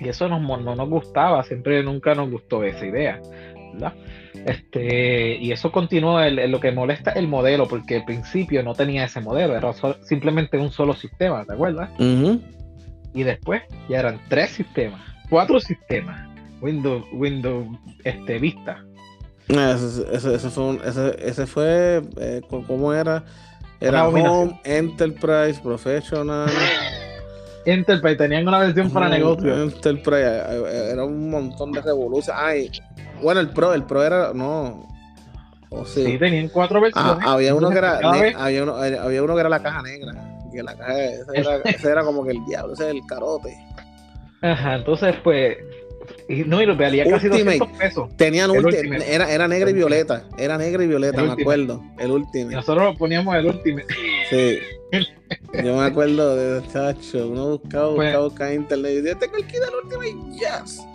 Y 0.00 0.08
eso 0.08 0.28
no 0.28 0.40
nos 0.40 0.88
gustaba, 0.88 1.42
siempre 1.44 1.82
nunca 1.82 2.14
nos 2.14 2.30
gustó 2.30 2.64
esa 2.64 2.86
idea. 2.86 3.20
¿Verdad? 3.72 3.94
Este, 4.46 5.36
y 5.36 5.52
eso 5.52 5.70
continuó, 5.70 6.20
el, 6.20 6.50
lo 6.50 6.60
que 6.60 6.72
molesta 6.72 7.12
el 7.12 7.28
modelo, 7.28 7.68
porque 7.68 7.96
al 7.96 8.04
principio 8.04 8.62
no 8.62 8.74
tenía 8.74 9.04
ese 9.04 9.20
modelo, 9.20 9.56
era 9.56 9.72
simplemente 10.02 10.58
un 10.58 10.70
solo 10.70 10.94
sistema, 10.94 11.44
¿te 11.44 11.52
acuerdas? 11.52 11.90
Y 13.14 13.22
después 13.22 13.62
ya 13.88 14.00
eran 14.00 14.20
tres 14.28 14.50
sistemas, 14.50 15.00
cuatro 15.28 15.60
sistemas, 15.60 16.28
Windows, 16.60 17.04
Windows 17.12 17.66
este, 18.04 18.38
Vista. 18.38 18.84
Ah, 19.54 19.76
ese, 19.76 20.50
fue, 20.50 20.78
ese, 21.18 21.46
fue 21.46 22.02
eh, 22.18 22.40
¿cómo 22.48 22.92
era? 22.94 23.24
Era 23.80 24.08
Home, 24.08 24.60
Enterprise, 24.64 25.60
Professional. 25.60 26.48
Enterprise, 27.64 28.16
tenían 28.16 28.48
una 28.48 28.58
versión 28.58 28.90
para 28.90 29.08
negocio. 29.08 29.62
Enterprise, 29.62 30.26
eh, 30.26 30.62
eh, 30.66 30.88
era 30.92 31.04
un 31.04 31.30
montón 31.30 31.72
de 31.72 31.80
revoluciones. 31.80 32.42
Ay, 32.42 32.70
bueno, 33.22 33.40
el 33.40 33.50
Pro, 33.50 33.72
el 33.74 33.84
Pro 33.84 34.02
era, 34.02 34.32
no. 34.34 34.86
sí. 35.86 36.18
tenían 36.18 36.48
cuatro 36.48 36.78
ah, 36.78 36.82
versiones. 36.82 37.26
había, 37.26 37.54
uno 37.54 37.70
que 37.70 37.78
era, 37.78 37.98
había, 38.34 38.62
uno, 38.62 38.76
había 38.76 39.22
uno 39.22 39.34
que 39.34 39.40
era 39.40 39.48
la 39.48 39.62
caja 39.62 39.82
negra. 39.82 40.12
Que 40.52 40.62
la 40.62 40.76
caja, 40.76 41.02
ese 41.04 41.24
era, 41.34 41.56
ese 41.64 41.90
era 41.90 42.04
como 42.04 42.24
que 42.24 42.32
el 42.32 42.44
diablo, 42.46 42.74
ese 42.74 42.84
es 42.84 42.90
el 42.90 43.06
carote. 43.06 43.56
Ajá, 44.42 44.74
entonces 44.74 45.14
pues 45.22 45.56
y, 46.28 46.44
no, 46.44 46.62
y 46.62 46.66
lo 46.66 46.76
valía 46.76 47.04
casi 47.04 47.28
200 47.28 47.68
pesos. 47.78 48.16
Tenían 48.16 48.50
último. 48.50 48.94
Era, 48.94 49.30
era 49.30 49.48
negra 49.48 49.70
y 49.70 49.72
violeta. 49.74 50.24
Era 50.38 50.58
negra 50.58 50.84
y 50.84 50.86
violeta, 50.88 51.22
me 51.22 51.32
acuerdo. 51.32 51.82
El 51.98 52.10
último. 52.10 52.50
Nosotros 52.50 52.92
lo 52.92 52.96
poníamos 52.96 53.34
el 53.36 53.46
último. 53.46 53.80
Sí. 54.30 54.58
Yo 55.62 55.76
me 55.76 55.84
acuerdo 55.84 56.36
de 56.36 56.66
chacho. 56.68 57.28
Uno 57.28 57.50
buscaba, 57.58 57.88
buscaba, 57.88 57.94
pues, 57.96 58.18
buscaba 58.18 58.50
en 58.50 58.60
internet 58.62 58.92
y 58.92 58.96
decía, 58.96 59.18
tengo 59.18 59.36
el 59.36 59.46
kit 59.46 59.60
del 59.60 59.74
último 59.84 60.02
y 60.04 60.38
yes. 60.38 60.86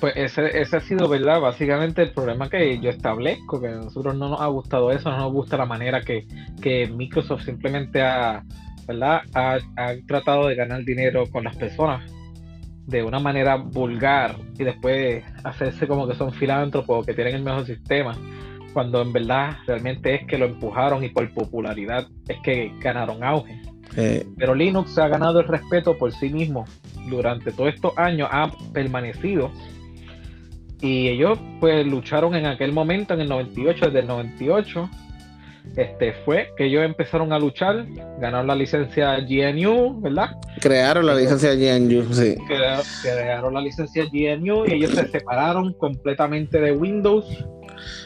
Pues 0.00 0.14
ese, 0.16 0.58
ese 0.58 0.76
ha 0.78 0.80
sido, 0.80 1.08
¿verdad? 1.08 1.40
Básicamente 1.40 2.02
el 2.02 2.12
problema 2.12 2.48
que 2.48 2.80
yo 2.80 2.90
establezco, 2.90 3.60
que 3.60 3.68
a 3.68 3.72
nosotros 3.72 4.16
no 4.16 4.30
nos 4.30 4.40
ha 4.40 4.46
gustado 4.46 4.90
eso, 4.90 5.10
no 5.10 5.18
nos 5.18 5.32
gusta 5.32 5.58
la 5.58 5.66
manera 5.66 6.00
que, 6.00 6.26
que 6.62 6.86
Microsoft 6.86 7.44
simplemente 7.44 8.00
ha, 8.00 8.42
¿verdad? 8.88 9.20
Ha, 9.34 9.58
ha 9.76 9.94
tratado 10.06 10.48
de 10.48 10.54
ganar 10.54 10.84
dinero 10.84 11.24
con 11.30 11.44
las 11.44 11.54
personas 11.56 12.10
de 12.86 13.02
una 13.02 13.18
manera 13.20 13.56
vulgar 13.56 14.36
y 14.58 14.64
después 14.64 15.22
hacerse 15.44 15.86
como 15.86 16.08
que 16.08 16.14
son 16.14 16.32
filántropos 16.32 17.06
que 17.06 17.14
tienen 17.14 17.36
el 17.36 17.42
mejor 17.42 17.66
sistema, 17.66 18.16
cuando 18.72 19.02
en 19.02 19.12
verdad 19.12 19.56
realmente 19.66 20.14
es 20.14 20.26
que 20.26 20.38
lo 20.38 20.46
empujaron 20.46 21.04
y 21.04 21.08
por 21.08 21.28
popularidad 21.32 22.06
es 22.28 22.38
que 22.42 22.72
ganaron 22.80 23.22
auge. 23.22 23.60
Pero 24.36 24.54
Linux 24.54 24.96
ha 24.98 25.08
ganado 25.08 25.40
el 25.40 25.48
respeto 25.48 25.98
por 25.98 26.12
sí 26.12 26.28
mismo 26.28 26.64
durante 27.08 27.50
todos 27.50 27.74
estos 27.74 27.98
años, 27.98 28.28
ha 28.30 28.50
permanecido 28.72 29.50
y 30.80 31.08
ellos 31.08 31.38
pues 31.58 31.86
lucharon 31.86 32.34
en 32.34 32.46
aquel 32.46 32.72
momento, 32.72 33.14
en 33.14 33.22
el 33.22 33.28
98, 33.28 33.86
desde 33.86 33.98
el 34.00 34.06
98 34.06 34.88
este, 35.76 36.12
fue 36.24 36.48
que 36.56 36.66
ellos 36.66 36.84
empezaron 36.84 37.32
a 37.32 37.38
luchar, 37.38 37.86
ganaron 38.18 38.46
la 38.46 38.54
licencia 38.54 39.18
GNU, 39.20 40.00
¿verdad? 40.00 40.30
Crearon 40.60 41.06
la 41.06 41.14
licencia 41.14 41.54
GNU, 41.54 42.12
sí. 42.12 42.34
Crearon, 43.02 43.54
la 43.54 43.60
licencia 43.60 44.04
GNU 44.04 44.66
y 44.66 44.72
ellos 44.72 44.90
se 44.92 45.06
separaron 45.08 45.72
completamente 45.74 46.60
de 46.60 46.72
Windows. 46.72 47.26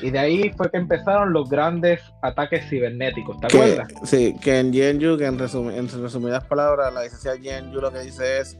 Y 0.03 0.11
de 0.11 0.19
ahí 0.19 0.53
fue 0.57 0.71
que 0.71 0.77
empezaron 0.77 1.33
los 1.33 1.49
grandes 1.49 2.01
ataques 2.23 2.69
cibernéticos, 2.69 3.39
¿te 3.41 3.47
acuerdas? 3.47 3.89
Sí, 4.05 4.37
que 4.41 4.59
en 4.59 4.71
GNU, 4.71 5.17
que 5.17 5.27
en, 5.27 5.41
en 5.41 6.03
resumidas 6.03 6.45
palabras, 6.45 6.93
la 6.93 7.03
licencia 7.03 7.35
GNU 7.37 7.81
lo 7.81 7.93
que 7.93 8.01
dice 8.01 8.41
es, 8.41 8.57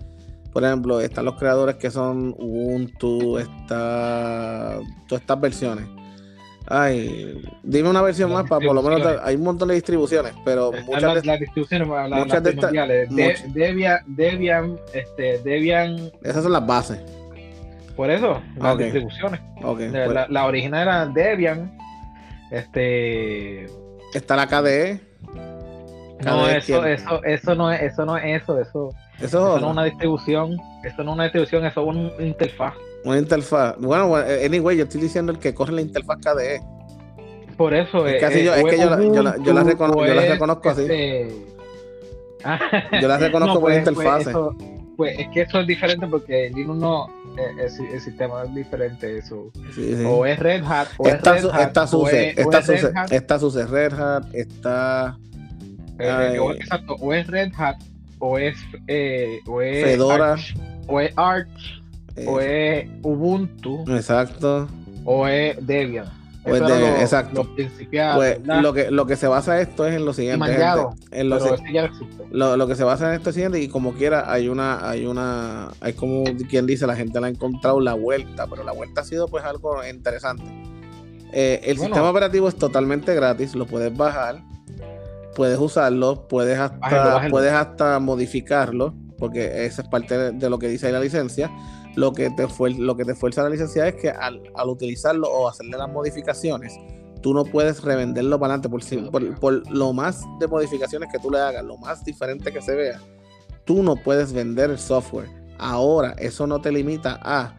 por 0.53 0.65
ejemplo, 0.65 1.01
están 1.01 1.25
los 1.25 1.37
creadores 1.37 1.77
que 1.77 1.91
son 1.91 2.35
Ubuntu, 2.39 3.39
está 3.39 4.79
todas 5.09 5.21
estas 5.21 5.41
versiones 5.41 5.87
Ay, 6.67 7.43
dime 7.63 7.91
una 7.91 8.01
versión 8.01 8.33
más 8.33 8.49
para 8.49 8.65
por 8.65 8.75
lo 8.75 8.83
menos 8.83 9.19
hay 9.23 9.37
un 9.37 9.43
montón 9.43 9.69
de 9.69 9.75
distribuciones, 9.75 10.33
pero 10.47 10.73
muchas 10.87 11.15
de 11.17 11.27
las 11.27 11.41
distribuciones 11.41 11.87
muchas 11.87 12.43
de 12.43 12.51
estas 12.51 12.73
de, 12.73 13.37
Debian, 13.53 13.99
Debian, 14.07 14.81
este, 14.95 15.39
Debian. 15.41 16.11
Esas 16.23 16.43
son 16.43 16.53
las 16.53 16.67
bases. 16.67 16.99
Por 17.97 18.11
eso, 18.11 18.43
las 18.57 18.79
distribuciones. 18.79 19.41
Okay, 19.63 19.89
la, 19.91 20.27
la, 20.29 20.47
original 20.47 20.83
era 20.83 21.07
Debian. 21.07 21.77
Este. 22.51 23.67
Está 24.13 24.37
la 24.37 24.47
KDE. 24.47 25.01
no, 26.25 26.49
e 26.49 26.59
eso, 26.59 26.85
eso, 26.85 27.25
eso 27.25 27.55
no 27.55 27.71
es 27.71 27.83
eso, 27.83 28.05
no 28.05 28.17
es 28.17 28.43
eso, 28.43 28.61
eso. 28.61 28.91
Eso, 29.21 29.59
no 29.61 29.67
es 29.67 29.73
una 29.73 29.85
distribución, 29.85 30.57
eso 30.83 31.05
no 31.05 31.13
es 31.13 31.15
una 31.15 31.23
distribución, 31.25 31.65
eso 31.65 31.81
es 31.83 31.97
una 31.97 32.25
interfaz. 32.25 32.75
Una 33.05 33.19
interfaz. 33.19 33.77
Bueno, 33.79 34.19
eh, 34.19 34.45
anyway, 34.45 34.77
yo 34.77 34.85
estoy 34.85 35.01
diciendo 35.01 35.31
el 35.33 35.39
que 35.39 35.55
corre 35.55 35.73
la 35.73 35.83
interfaz 35.83 36.19
KDE. 36.19 36.61
Por 37.57 37.75
eso 37.75 38.07
es. 38.07 38.23
que 38.23 38.45
yo, 38.45 38.55
es 38.55 38.65
que 38.65 38.79
yo, 38.79 38.91
la, 38.91 39.01
yo, 39.01 39.23
la, 39.23 39.37
yo, 39.39 39.53
la 39.53 39.63
reconozco, 39.63 40.05
yo 40.05 40.15
la 40.15 40.23
reconozco 40.23 40.71
así. 40.71 40.83
Este... 40.83 41.29
yo 43.01 43.09
la 43.09 43.19
reconozco 43.19 43.61
por 43.61 43.71
pues, 43.71 43.85
pues, 43.85 43.97
interfaz. 43.97 44.25
Pues, 44.25 44.74
es 44.99 45.29
que 45.29 45.43
eso 45.43 45.61
es 45.61 45.67
diferente 45.67 46.07
porque 46.07 46.51
Linux 46.55 46.79
no. 46.79 47.09
Eh, 47.37 47.69
el, 47.93 48.01
sistema 48.01 48.45
es 48.45 48.55
diferente. 48.55 49.19
Eso. 49.19 49.51
Sí, 49.75 49.97
sí. 49.97 50.05
O 50.07 50.25
es 50.25 50.39
Red 50.39 50.63
Hat. 50.65 50.89
O 50.99 51.09
está, 51.09 51.37
es 51.37 51.43
Red 51.45 51.51
Hat. 51.51 51.67
Está 51.69 51.87
SUSE. 51.87 52.31
Está 52.31 52.63
SUSE. 52.63 52.93
Está 53.11 53.39
SUSE 53.39 53.67
Red 53.67 53.93
Hat. 53.95 54.35
Está. 54.35 55.19
Eh, 55.99 56.39
o, 56.39 56.53
exacto. 56.53 56.97
O 57.01 57.13
es 57.13 57.27
Red 57.27 57.53
Hat. 57.57 57.77
O 58.19 58.39
es. 58.39 58.57
Eh, 58.87 59.41
o 59.47 59.61
es 59.61 59.85
Fedora. 59.85 60.33
Arch, 60.33 60.55
o 60.87 61.01
es 61.01 61.13
Arch 61.17 61.85
o 62.27 62.41
es 62.41 62.89
Ubuntu. 63.03 63.85
Exacto. 63.89 64.69
O 65.05 65.27
es 65.27 65.57
Debian. 65.67 66.07
O 66.47 66.55
es 66.55 66.61
Debian, 66.61 67.01
exacto. 67.01 67.49
Pues, 67.55 68.41
lo, 68.45 68.73
que, 68.75 68.91
lo 68.91 69.07
que 69.07 69.17
se 69.17 69.27
basa 69.27 69.61
esto 69.61 69.87
es 69.87 69.95
en 69.95 70.05
lo 70.05 70.13
siguiente. 70.13 70.57
en 71.11 71.29
lo, 71.31 71.39
lo, 72.31 72.57
lo, 72.57 72.67
que 72.67 72.75
se 72.75 72.85
basa 72.85 73.09
en 73.09 73.15
esto 73.15 73.31
es 73.31 73.35
siguiente, 73.35 73.61
y 73.61 73.69
como 73.69 73.95
quiera, 73.95 74.31
hay 74.31 74.49
una, 74.49 74.89
hay 74.89 75.07
una, 75.07 75.71
hay 75.81 75.95
como 75.95 76.25
quien 76.49 76.67
dice, 76.67 76.87
la 76.87 76.97
gente 76.97 77.19
la 77.21 77.29
ha 77.29 77.31
encontrado 77.31 77.81
la 77.81 77.95
vuelta, 77.95 78.47
pero 78.47 78.63
la 78.63 78.73
vuelta 78.73 79.01
ha 79.01 79.05
sido 79.05 79.29
pues 79.29 79.45
algo 79.45 79.85
interesante. 79.87 80.45
Eh, 81.33 81.61
el 81.65 81.79
sistema 81.79 82.11
operativo 82.11 82.49
es 82.49 82.57
totalmente 82.57 83.15
gratis, 83.15 83.55
lo 83.55 83.67
puedes 83.67 83.97
bajar, 83.97 84.43
puedes 85.35 85.59
usarlo, 85.59 86.29
puedes 86.29 86.59
hasta, 86.59 87.29
puedes 87.31 87.53
hasta 87.53 87.99
modificarlo, 88.01 88.95
porque 89.19 89.65
esa 89.65 89.83
es 89.83 89.89
parte 89.89 90.33
de 90.33 90.51
lo 90.51 90.59
que 90.59 90.69
dice 90.69 90.87
ahí 90.87 90.93
la 90.93 91.01
licencia 91.01 91.51
lo 91.97 92.13
que 92.13 92.31
te, 92.31 92.47
lo 92.79 92.97
que 92.97 93.05
te 93.05 93.15
fuerza 93.15 93.43
la 93.43 93.51
licencia 93.51 93.89
es 93.89 93.95
que 93.95 94.11
al, 94.11 94.41
utilizarlo 94.67 95.29
o 95.29 95.49
hacerle 95.49 95.79
las 95.79 95.91
modificaciones, 95.91 96.75
tú 97.23 97.35
no 97.35 97.45
puedes 97.45 97.83
revenderlo 97.83 98.39
para 98.39 98.55
adelante 98.55 98.69
por, 99.11 99.41
por, 99.41 99.71
lo 99.71 99.93
más 99.93 100.23
de 100.41 100.49
modificaciones 100.49 101.09
que 101.13 101.19
tú 101.19 101.31
le 101.31 101.39
hagas, 101.39 101.65
lo 101.65 101.77
más 101.77 102.05
diferente 102.05 102.53
que 102.53 102.61
se 102.61 102.75
vea, 102.75 103.01
tú 103.65 103.83
no 103.83 103.97
puedes 103.97 104.33
vender 104.33 104.71
el 104.71 104.79
software. 104.79 105.29
Ahora, 105.59 106.15
eso 106.19 106.47
no 106.47 106.61
te 106.61 106.73
limita 106.73 107.19
a 107.23 107.55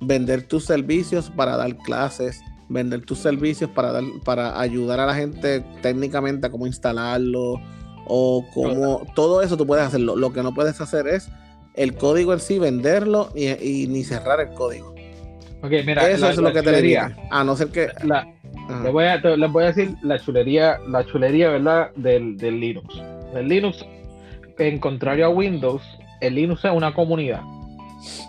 vender 0.00 0.46
tus 0.46 0.64
servicios 0.64 1.30
para 1.30 1.56
dar 1.56 1.76
clases, 1.78 2.40
vender 2.68 3.04
tus 3.04 3.18
servicios 3.18 3.70
para, 3.70 3.92
dar, 3.92 4.02
para 4.24 4.60
ayudar 4.60 5.00
a 5.00 5.06
la 5.06 5.14
gente 5.14 5.64
técnicamente 5.80 6.48
a 6.48 6.50
cómo 6.50 6.66
instalarlo 6.66 7.60
o 8.08 8.44
cómo 8.52 9.02
todo 9.14 9.42
eso 9.42 9.56
tú 9.56 9.66
puedes 9.66 9.86
hacerlo. 9.86 10.16
Lo 10.16 10.32
que 10.32 10.42
no 10.42 10.52
puedes 10.52 10.80
hacer 10.80 11.06
es 11.06 11.28
el 11.76 11.94
código 11.94 12.32
en 12.32 12.40
sí, 12.40 12.58
venderlo 12.58 13.30
y, 13.34 13.86
ni 13.88 14.02
cerrar 14.02 14.40
el 14.40 14.48
código. 14.50 14.94
Ok, 15.62 15.72
mira, 15.84 16.08
eso 16.10 16.28
es 16.28 16.36
lo 16.36 16.52
que 16.52 16.62
te 16.62 16.72
diría. 16.72 17.16
A 17.30 17.44
no 17.44 17.56
ser 17.56 17.68
que. 17.68 17.88
les, 18.82 18.92
voy 18.92 19.04
a, 19.04 19.20
voy 19.48 19.64
a 19.64 19.66
decir 19.66 19.94
la 20.02 20.18
chulería, 20.18 20.78
la 20.88 21.04
chulería, 21.04 21.50
¿verdad? 21.50 21.90
Del, 21.96 22.36
del 22.36 22.60
Linux. 22.60 23.02
El 23.34 23.48
Linux, 23.48 23.84
en 24.58 24.78
contrario 24.78 25.26
a 25.26 25.28
Windows, 25.28 25.82
el 26.20 26.34
Linux 26.34 26.64
es 26.64 26.72
una 26.72 26.94
comunidad. 26.94 27.42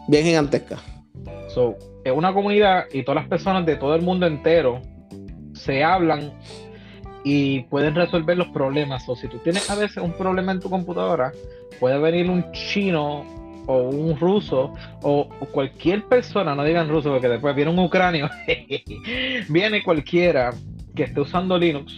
Bien 0.08 0.24
gigantesca. 0.24 0.78
So, 1.50 1.76
es 2.04 2.12
una 2.12 2.34
comunidad 2.34 2.86
y 2.92 3.04
todas 3.04 3.22
las 3.22 3.30
personas 3.30 3.66
de 3.66 3.76
todo 3.76 3.96
el 3.96 4.02
mundo 4.02 4.26
entero 4.28 4.82
se 5.54 5.84
hablan 5.84 6.34
y 7.30 7.64
pueden 7.64 7.94
resolver 7.94 8.38
los 8.38 8.48
problemas. 8.48 9.04
O 9.10 9.16
si 9.18 9.28
tú 9.28 9.38
tienes 9.40 9.70
a 9.70 9.76
veces 9.76 9.98
un 9.98 10.14
problema 10.14 10.54
en 10.54 10.62
tu 10.62 10.70
computadora, 10.70 11.34
puede 11.78 12.00
venir 12.00 12.30
un 12.30 12.50
chino 12.54 13.26
o 13.66 13.90
un 13.90 14.18
ruso 14.18 14.74
o, 15.02 15.28
cualquier 15.52 16.06
persona, 16.06 16.56
no 16.56 16.64
digan 16.64 16.88
ruso 16.88 17.10
porque 17.10 17.28
después 17.28 17.54
viene 17.54 17.70
un 17.70 17.80
ucranio, 17.80 18.30
viene 19.50 19.84
cualquiera 19.84 20.54
que 20.96 21.04
esté 21.04 21.20
usando 21.20 21.58
Linux 21.58 21.94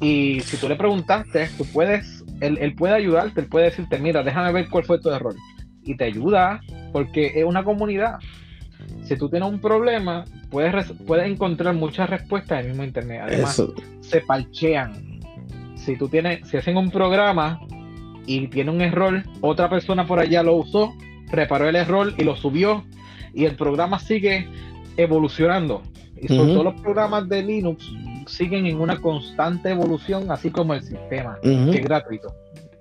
y 0.00 0.40
si 0.40 0.56
tú 0.56 0.70
le 0.70 0.76
preguntaste, 0.76 1.50
tú 1.58 1.66
puedes, 1.70 2.24
él, 2.40 2.74
puede 2.76 2.94
ayudarte, 2.94 3.42
él 3.42 3.46
puede 3.48 3.66
decirte, 3.66 3.98
mira, 3.98 4.22
déjame 4.22 4.52
ver 4.52 4.70
cuál 4.70 4.84
fue 4.84 4.98
tu 4.98 5.10
error 5.10 5.34
y 5.82 5.98
te 5.98 6.04
ayuda 6.04 6.60
porque 6.92 7.32
es 7.34 7.44
una 7.44 7.62
comunidad. 7.62 8.18
Si 9.04 9.16
tú 9.16 9.28
tienes 9.28 9.48
un 9.48 9.60
problema, 9.60 10.24
puedes, 10.50 10.92
puedes 11.06 11.30
encontrar 11.30 11.74
muchas 11.74 12.10
respuestas 12.10 12.60
en 12.60 12.64
el 12.64 12.70
mismo 12.70 12.84
internet. 12.84 13.20
Además, 13.24 13.62
se 14.00 14.20
parchean. 14.20 15.20
Si 15.76 15.96
tú 15.96 16.08
tienes, 16.08 16.46
si 16.48 16.56
hacen 16.56 16.76
un 16.76 16.90
programa 16.90 17.60
y 18.26 18.46
tiene 18.48 18.70
un 18.70 18.80
error, 18.80 19.22
otra 19.40 19.70
persona 19.70 20.06
por 20.06 20.18
allá 20.18 20.42
lo 20.42 20.56
usó, 20.56 20.94
reparó 21.30 21.68
el 21.68 21.76
error 21.76 22.12
y 22.16 22.24
lo 22.24 22.36
subió 22.36 22.84
y 23.34 23.44
el 23.44 23.56
programa 23.56 23.98
sigue 23.98 24.48
evolucionando. 24.96 25.82
Y 26.20 26.28
sobre 26.28 26.52
todos 26.52 26.64
los 26.64 26.80
programas 26.80 27.28
de 27.28 27.42
Linux 27.42 27.90
siguen 28.26 28.66
en 28.66 28.80
una 28.80 29.00
constante 29.00 29.70
evolución, 29.70 30.30
así 30.30 30.50
como 30.50 30.74
el 30.74 30.82
sistema, 30.82 31.38
que 31.42 31.70
es 31.70 31.84
gratuito. 31.84 32.34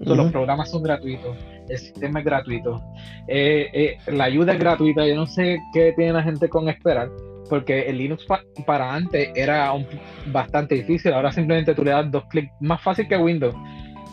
Todos 0.03 0.17
Los 0.17 0.31
programas 0.31 0.69
son 0.69 0.83
gratuitos, 0.83 1.35
el 1.69 1.77
sistema 1.77 2.19
es 2.19 2.25
gratuito, 2.25 2.81
eh, 3.27 3.69
eh, 3.73 3.97
la 4.07 4.25
ayuda 4.25 4.53
es 4.53 4.59
gratuita. 4.59 5.07
Yo 5.07 5.15
no 5.15 5.27
sé 5.27 5.59
qué 5.73 5.93
tiene 5.95 6.13
la 6.13 6.23
gente 6.23 6.49
con 6.49 6.69
esperar, 6.69 7.09
porque 7.49 7.81
el 7.89 7.97
Linux 7.97 8.25
para 8.65 8.93
antes 8.93 9.29
era 9.35 9.73
bastante 10.27 10.75
difícil. 10.75 11.13
Ahora 11.13 11.31
simplemente 11.31 11.75
tú 11.75 11.83
le 11.83 11.91
das 11.91 12.11
dos 12.11 12.25
clics, 12.29 12.51
más 12.59 12.81
fácil 12.81 13.07
que 13.07 13.17
Windows 13.17 13.55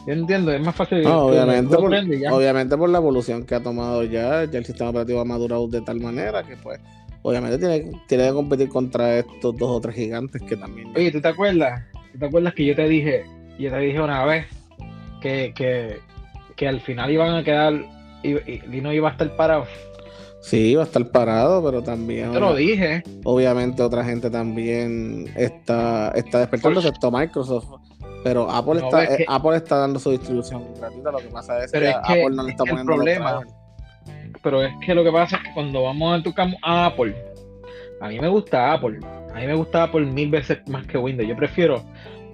Yo 0.07 0.13
entiendo, 0.13 0.53
es 0.53 0.61
más 0.61 0.75
fácil. 0.75 1.05
obviamente, 1.07 1.77
por, 1.77 1.93
obviamente 2.33 2.77
por 2.77 2.89
la 2.89 2.99
evolución 2.99 3.45
que 3.45 3.55
ha 3.55 3.63
tomado 3.63 4.05
ya, 4.05 4.45
ya 4.45 4.59
el 4.59 4.65
sistema 4.65 4.91
operativo 4.91 5.21
ha 5.21 5.25
madurado 5.25 5.69
de 5.69 5.81
tal 5.81 6.01
manera 6.01 6.43
que 6.43 6.57
pues 6.57 6.81
obviamente 7.23 7.59
tiene, 7.59 7.91
tiene 8.07 8.25
que 8.25 8.33
competir 8.33 8.69
contra 8.69 9.19
estos 9.19 9.57
dos 9.57 9.71
o 9.71 9.81
tres 9.81 9.95
gigantes 9.95 10.43
que 10.43 10.57
también. 10.57 10.93
Oye, 10.95 11.11
¿tú 11.11 11.21
te 11.21 11.29
acuerdas? 11.29 11.83
¿Tú 12.13 12.19
te 12.19 12.27
acuerdas 12.27 12.55
que 12.55 12.67
yo 12.67 12.77
te 12.77 12.87
dije, 12.87 13.25
yo 13.59 13.71
te 13.71 13.79
dije 13.79 14.01
una 14.01 14.25
vez 14.25 14.47
que, 15.21 15.53
que, 15.57 16.01
que 16.57 16.69
al 16.69 16.81
final 16.81 17.11
iban 17.11 17.35
a 17.35 17.45
quedar 17.45 17.75
y, 18.23 18.33
y 18.77 18.81
no 18.81 18.93
iba 18.93 19.09
a 19.09 19.13
estar 19.13 19.35
parado? 19.37 19.67
Sí, 20.45 20.73
iba 20.73 20.83
a 20.83 20.85
estar 20.85 21.09
parado, 21.09 21.65
pero 21.65 21.83
también. 21.83 22.31
Te 22.31 22.39
lo 22.39 22.55
dije. 22.55 23.03
Obviamente, 23.25 23.83
otra 23.83 24.05
gente 24.05 24.29
también 24.29 25.33
está, 25.37 26.13
está 26.15 26.41
despertando, 26.41 26.81
excepto 26.81 27.11
Microsoft. 27.11 27.81
Pero 28.23 28.51
Apple, 28.51 28.83
está, 28.85 29.05
eh, 29.05 29.25
Apple 29.27 29.57
está 29.57 29.79
dando 29.79 29.99
su 29.99 30.11
distribución 30.11 30.63
gratuita. 30.79 31.13
Lo 31.13 31.19
que 31.19 31.29
pasa 31.29 31.65
es 31.65 31.73
que, 31.73 31.89
Apple 31.89 32.31
no 32.33 32.43
le 32.43 32.51
está 32.51 32.65
poniendo 32.65 32.93
el 32.93 32.97
problema. 32.99 33.41
Pero 34.43 34.63
es 34.63 34.73
que 34.85 34.95
lo 34.95 35.03
que 35.03 35.11
pasa 35.11 35.37
es 35.37 35.45
que 35.45 35.55
cuando 35.55 35.83
vamos 35.83 36.21
a 36.21 36.23
tu 36.23 36.35
a 36.63 36.87
Apple, 36.87 37.17
a 38.03 38.09
mí 38.09 38.21
me 38.21 38.29
gusta 38.29 38.75
Apple. 38.75 38.99
A 39.35 39.41
mí 39.41 39.47
me 39.47 39.55
gusta 39.55 39.85
Apple 39.85 40.05
mil 40.05 40.29
veces 40.29 40.59
más 40.69 40.87
que 40.87 40.99
Windows. 40.99 41.27
Yo 41.27 41.37
prefiero 41.37 41.83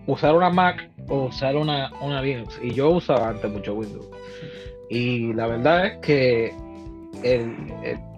usar 0.06 0.34
una 0.34 0.50
Mac 0.50 0.90
o 1.08 1.26
usar 1.26 1.56
una, 1.56 1.92
una 2.00 2.22
Linux. 2.22 2.58
Y 2.62 2.72
yo 2.72 2.90
usaba 2.90 3.30
antes 3.30 3.50
mucho 3.50 3.74
Windows. 3.74 4.08
Y 4.88 5.32
la 5.34 5.46
verdad 5.46 5.86
es 5.86 5.98
que 5.98 6.54
el, 7.22 7.56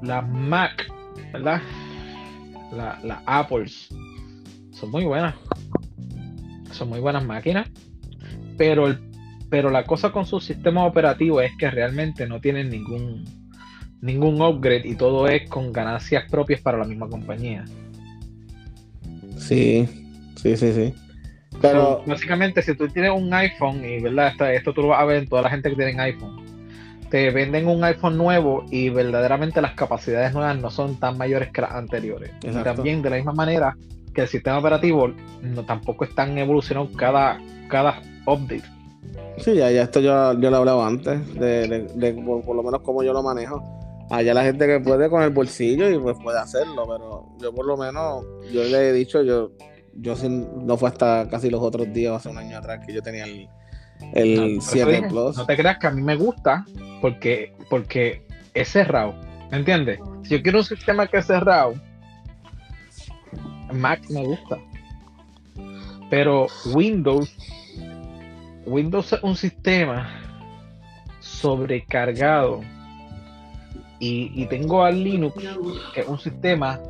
la 0.02 0.22
Mac, 0.22 0.90
¿verdad? 1.32 1.60
Las 2.72 3.04
la 3.04 3.22
Apples 3.26 3.88
son 4.70 4.90
muy 4.90 5.04
buenas. 5.04 5.34
Son 6.70 6.88
muy 6.88 7.00
buenas 7.00 7.24
máquinas. 7.24 7.68
Pero, 8.56 8.86
el, 8.86 8.98
pero 9.50 9.70
la 9.70 9.84
cosa 9.84 10.10
con 10.10 10.24
su 10.24 10.40
sistema 10.40 10.86
operativo 10.86 11.40
es 11.40 11.52
que 11.58 11.70
realmente 11.70 12.26
no 12.26 12.40
tienen 12.40 12.70
ningún, 12.70 13.24
ningún 14.00 14.40
upgrade 14.40 14.88
y 14.88 14.94
todo 14.94 15.28
es 15.28 15.48
con 15.48 15.72
ganancias 15.72 16.24
propias 16.30 16.60
para 16.60 16.78
la 16.78 16.84
misma 16.84 17.08
compañía. 17.08 17.64
Sí, 19.36 19.88
sí, 20.36 20.56
sí, 20.56 20.72
sí. 20.72 20.94
Pero 21.62 22.02
básicamente, 22.04 22.60
si 22.60 22.74
tú 22.74 22.88
tienes 22.88 23.12
un 23.12 23.32
iPhone, 23.32 23.84
y 23.84 24.00
verdad, 24.00 24.32
esto 24.52 24.72
tú 24.72 24.82
lo 24.82 24.88
vas 24.88 25.00
a 25.00 25.04
ver 25.04 25.22
en 25.22 25.28
toda 25.28 25.42
la 25.42 25.50
gente 25.50 25.70
que 25.70 25.76
tiene 25.76 26.00
iPhone, 26.02 26.44
te 27.08 27.30
venden 27.30 27.68
un 27.68 27.84
iPhone 27.84 28.16
nuevo 28.16 28.64
y 28.70 28.88
verdaderamente 28.88 29.60
las 29.60 29.74
capacidades 29.74 30.32
nuevas 30.32 30.58
no 30.58 30.70
son 30.70 30.98
tan 30.98 31.18
mayores 31.18 31.50
que 31.52 31.60
las 31.60 31.72
anteriores. 31.72 32.30
Y 32.42 32.50
también 32.62 33.02
de 33.02 33.10
la 33.10 33.16
misma 33.16 33.32
manera 33.32 33.76
que 34.14 34.22
el 34.22 34.28
sistema 34.28 34.58
operativo 34.58 35.12
no 35.42 35.64
tampoco 35.64 36.04
es 36.04 36.14
tan 36.14 36.36
evolucionado 36.38 36.88
cada, 36.96 37.38
cada 37.68 38.00
update. 38.26 38.64
Sí, 39.38 39.54
ya, 39.54 39.70
ya 39.70 39.82
esto 39.82 40.00
yo, 40.00 40.32
yo 40.40 40.50
lo 40.50 40.56
he 40.56 40.58
hablado 40.58 40.84
antes, 40.84 41.34
de, 41.34 42.22
por, 42.24 42.56
lo 42.56 42.62
menos 42.62 42.80
cómo 42.80 43.02
yo 43.02 43.12
lo 43.12 43.22
manejo. 43.22 43.62
Allá 44.10 44.34
la 44.34 44.44
gente 44.44 44.66
que 44.66 44.80
puede 44.80 45.08
con 45.08 45.22
el 45.22 45.30
bolsillo 45.30 45.88
y 45.90 45.98
pues 45.98 46.16
puede 46.22 46.38
hacerlo, 46.38 46.86
pero 46.86 47.26
yo 47.40 47.54
por 47.54 47.66
lo 47.66 47.76
menos, 47.76 48.24
yo 48.52 48.62
le 48.64 48.88
he 48.88 48.92
dicho, 48.92 49.22
yo, 49.22 49.52
yo 49.94 50.14
no 50.28 50.76
fue 50.76 50.88
hasta 50.88 51.28
casi 51.28 51.50
los 51.50 51.60
otros 51.60 51.92
días, 51.92 52.14
hace 52.14 52.28
un 52.28 52.38
año 52.38 52.58
atrás, 52.58 52.84
que 52.86 52.92
yo 52.92 53.02
tenía 53.02 53.24
el, 53.24 53.48
el 54.14 54.60
7 54.60 55.08
Plus. 55.08 55.36
No 55.36 55.46
te 55.46 55.56
creas 55.56 55.78
que 55.78 55.86
a 55.86 55.90
mí 55.90 56.02
me 56.02 56.16
gusta 56.16 56.64
porque, 57.00 57.54
porque 57.68 58.26
es 58.54 58.68
cerrado. 58.68 59.14
¿Me 59.50 59.58
entiendes? 59.58 60.00
Si 60.22 60.30
yo 60.30 60.42
quiero 60.42 60.58
un 60.58 60.64
sistema 60.64 61.06
que 61.06 61.18
es 61.18 61.26
cerrado, 61.26 61.74
Mac 63.72 64.00
me 64.10 64.24
gusta. 64.24 64.58
Pero 66.10 66.46
Windows, 66.74 67.34
Windows 68.66 69.12
es 69.12 69.22
un 69.22 69.36
sistema 69.36 70.08
sobrecargado. 71.20 72.60
Y, 73.98 74.32
y 74.34 74.46
tengo 74.46 74.84
al 74.84 75.02
Linux, 75.02 75.34
que 75.94 76.00
es 76.00 76.08
un 76.08 76.18
sistema 76.18 76.80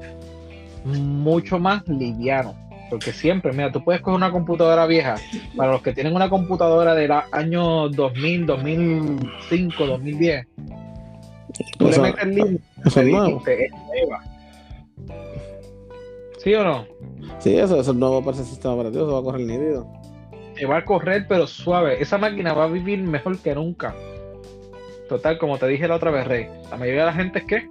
mucho 0.84 1.58
más 1.58 1.86
liviano. 1.86 2.61
Porque 2.92 3.10
siempre, 3.10 3.52
mira, 3.52 3.72
tú 3.72 3.82
puedes 3.82 4.02
coger 4.02 4.18
una 4.18 4.30
computadora 4.30 4.84
vieja. 4.84 5.14
Para 5.56 5.72
los 5.72 5.80
que 5.80 5.94
tienen 5.94 6.14
una 6.14 6.28
computadora 6.28 6.94
del 6.94 7.10
año 7.10 7.88
2000, 7.88 8.44
2005, 8.44 9.86
2010. 9.86 10.46
Tú 11.78 11.88
le 11.88 11.98
metes 11.98 12.22
el 12.22 12.34
link 12.34 12.60
¿Sí 16.36 16.54
o 16.54 16.64
no? 16.64 16.84
Sí, 17.38 17.56
eso, 17.56 17.80
eso 17.80 17.92
es 17.92 17.96
nuevo 17.96 18.22
para 18.22 18.36
ese 18.36 18.44
sistema 18.44 18.74
operativo. 18.74 19.06
Se 19.06 19.12
va 19.14 19.20
a 19.20 19.22
correr 19.22 19.46
nítido. 19.46 19.86
Se 20.54 20.66
va 20.66 20.76
a 20.76 20.84
correr, 20.84 21.24
pero 21.26 21.46
suave. 21.46 22.02
Esa 22.02 22.18
máquina 22.18 22.52
va 22.52 22.64
a 22.64 22.68
vivir 22.68 23.02
mejor 23.02 23.38
que 23.38 23.54
nunca. 23.54 23.94
Total, 25.08 25.38
como 25.38 25.56
te 25.56 25.66
dije 25.66 25.88
la 25.88 25.94
otra 25.94 26.10
vez, 26.10 26.26
Rey. 26.26 26.46
La 26.70 26.76
mayoría 26.76 27.00
de 27.00 27.06
la 27.06 27.14
gente 27.14 27.38
es 27.38 27.44
que 27.46 27.70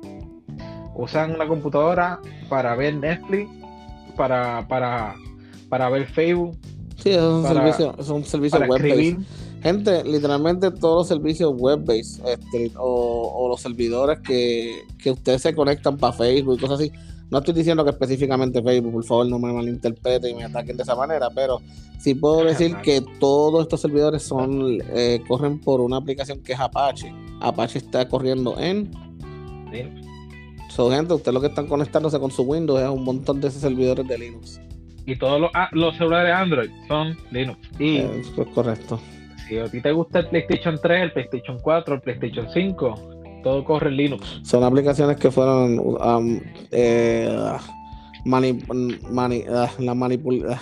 usan 0.96 1.36
una 1.36 1.48
computadora 1.48 2.20
para 2.50 2.74
ver 2.74 2.96
Netflix 2.96 3.61
para, 4.12 4.68
para, 4.68 5.16
para 5.70 5.90
ver 5.90 6.06
Facebook. 6.08 6.58
Sí, 6.98 7.10
es 7.10 7.22
un 7.22 7.44
servicio, 7.44 7.96
es 7.98 8.10
un 8.10 8.24
servicio 8.24 8.60
web 8.60 9.18
Gente, 9.62 10.04
literalmente 10.04 10.72
todos 10.72 11.02
los 11.02 11.08
servicios 11.08 11.54
web-based 11.56 12.26
este, 12.26 12.72
o, 12.78 13.48
los 13.48 13.62
servidores 13.62 14.20
que, 14.20 14.82
ustedes 15.06 15.44
se 15.44 15.54
conectan 15.54 15.98
para 15.98 16.14
Facebook 16.14 16.58
y 16.58 16.62
cosas 16.62 16.80
así. 16.80 16.92
No 17.30 17.38
estoy 17.38 17.54
diciendo 17.54 17.84
que 17.84 17.92
específicamente 17.92 18.62
Facebook, 18.62 18.92
por 18.92 19.04
favor, 19.04 19.28
no 19.28 19.38
me 19.38 19.54
malinterpreten 19.54 20.32
y 20.32 20.34
me 20.34 20.46
ataquen 20.46 20.78
de 20.78 20.84
esa 20.84 20.96
manera, 20.96 21.30
pero 21.34 21.62
sí 22.00 22.16
puedo 22.16 22.44
decir 22.44 22.76
que 22.84 23.02
todos 23.20 23.62
estos 23.62 23.82
servidores 23.82 24.24
son 24.24 24.80
eh, 24.90 25.22
corren 25.28 25.60
por 25.60 25.80
una 25.80 25.98
aplicación 25.98 26.42
que 26.42 26.54
es 26.54 26.60
Apache. 26.60 27.14
Apache 27.40 27.78
está 27.78 28.10
corriendo 28.10 28.60
en 28.60 28.92
So, 30.72 30.90
gente, 30.90 31.14
ustedes 31.14 31.34
lo 31.34 31.42
que 31.42 31.48
están 31.48 31.68
conectándose 31.68 32.18
con 32.18 32.32
su 32.32 32.44
Windows 32.44 32.82
es 32.82 32.88
un 32.88 33.04
montón 33.04 33.42
de 33.42 33.50
esos 33.50 33.60
servidores 33.60 34.08
de 34.08 34.18
Linux. 34.18 34.62
Y 35.06 35.18
todos 35.18 35.42
los, 35.42 35.52
ah, 35.54 35.68
los 35.74 35.98
celulares 35.98 36.34
Android 36.34 36.70
son 36.88 37.18
Linux. 37.30 37.60
Y 37.78 37.98
Eso 37.98 38.44
es 38.44 38.48
correcto. 38.54 38.98
Si 39.50 39.58
a 39.60 39.66
ti 39.66 39.82
te 39.82 39.92
gusta 39.92 40.20
el 40.20 40.28
PlayStation 40.28 40.80
3, 40.82 41.04
el 41.04 41.12
PlayStation 41.12 41.60
4, 41.60 41.96
el 41.96 42.02
PlayStation 42.02 42.48
5, 42.54 42.96
todo 43.44 43.66
corre 43.66 43.90
en 43.90 43.98
Linux. 43.98 44.40
Son 44.44 44.64
aplicaciones 44.64 45.18
que 45.18 45.30
fueron 45.30 45.78
um, 45.78 46.40
eh, 46.72 47.58
mani, 48.24 48.64
ah, 49.50 49.70
la 49.78 49.94
manipulación 49.94 50.54
ah, 50.54 50.62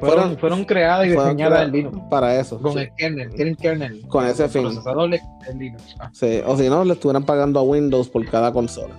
fueron, 0.00 0.36
fueron, 0.36 0.64
creadas 0.64 1.06
y 1.06 1.10
diseñadas 1.10 1.66
en 1.66 1.72
Linux. 1.72 1.98
Para 2.10 2.40
eso. 2.40 2.60
Con 2.60 2.76
el 2.76 2.90
kernel, 2.96 3.32
tienen 3.34 3.54
kernel. 3.54 4.02
Con 4.08 4.26
ese 4.26 4.48
fin. 4.48 4.62
Procesador 4.62 5.10
de 5.10 5.20
Linux. 5.56 5.94
Sí, 6.12 6.40
o 6.44 6.56
si 6.56 6.68
no, 6.68 6.84
le 6.84 6.94
estuvieran 6.94 7.22
pagando 7.22 7.60
a 7.60 7.62
Windows 7.62 8.08
por 8.08 8.26
cada 8.26 8.52
consola. 8.52 8.96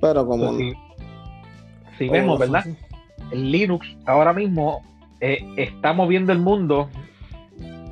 Pero 0.00 0.26
como. 0.26 0.56
si, 1.98 2.08
vemos, 2.08 2.38
¿verdad? 2.38 2.64
El 3.30 3.50
Linux 3.50 3.86
ahora 4.04 4.32
mismo 4.32 4.82
eh, 5.20 5.44
está 5.56 5.92
moviendo 5.92 6.32
el 6.32 6.38
mundo 6.38 6.88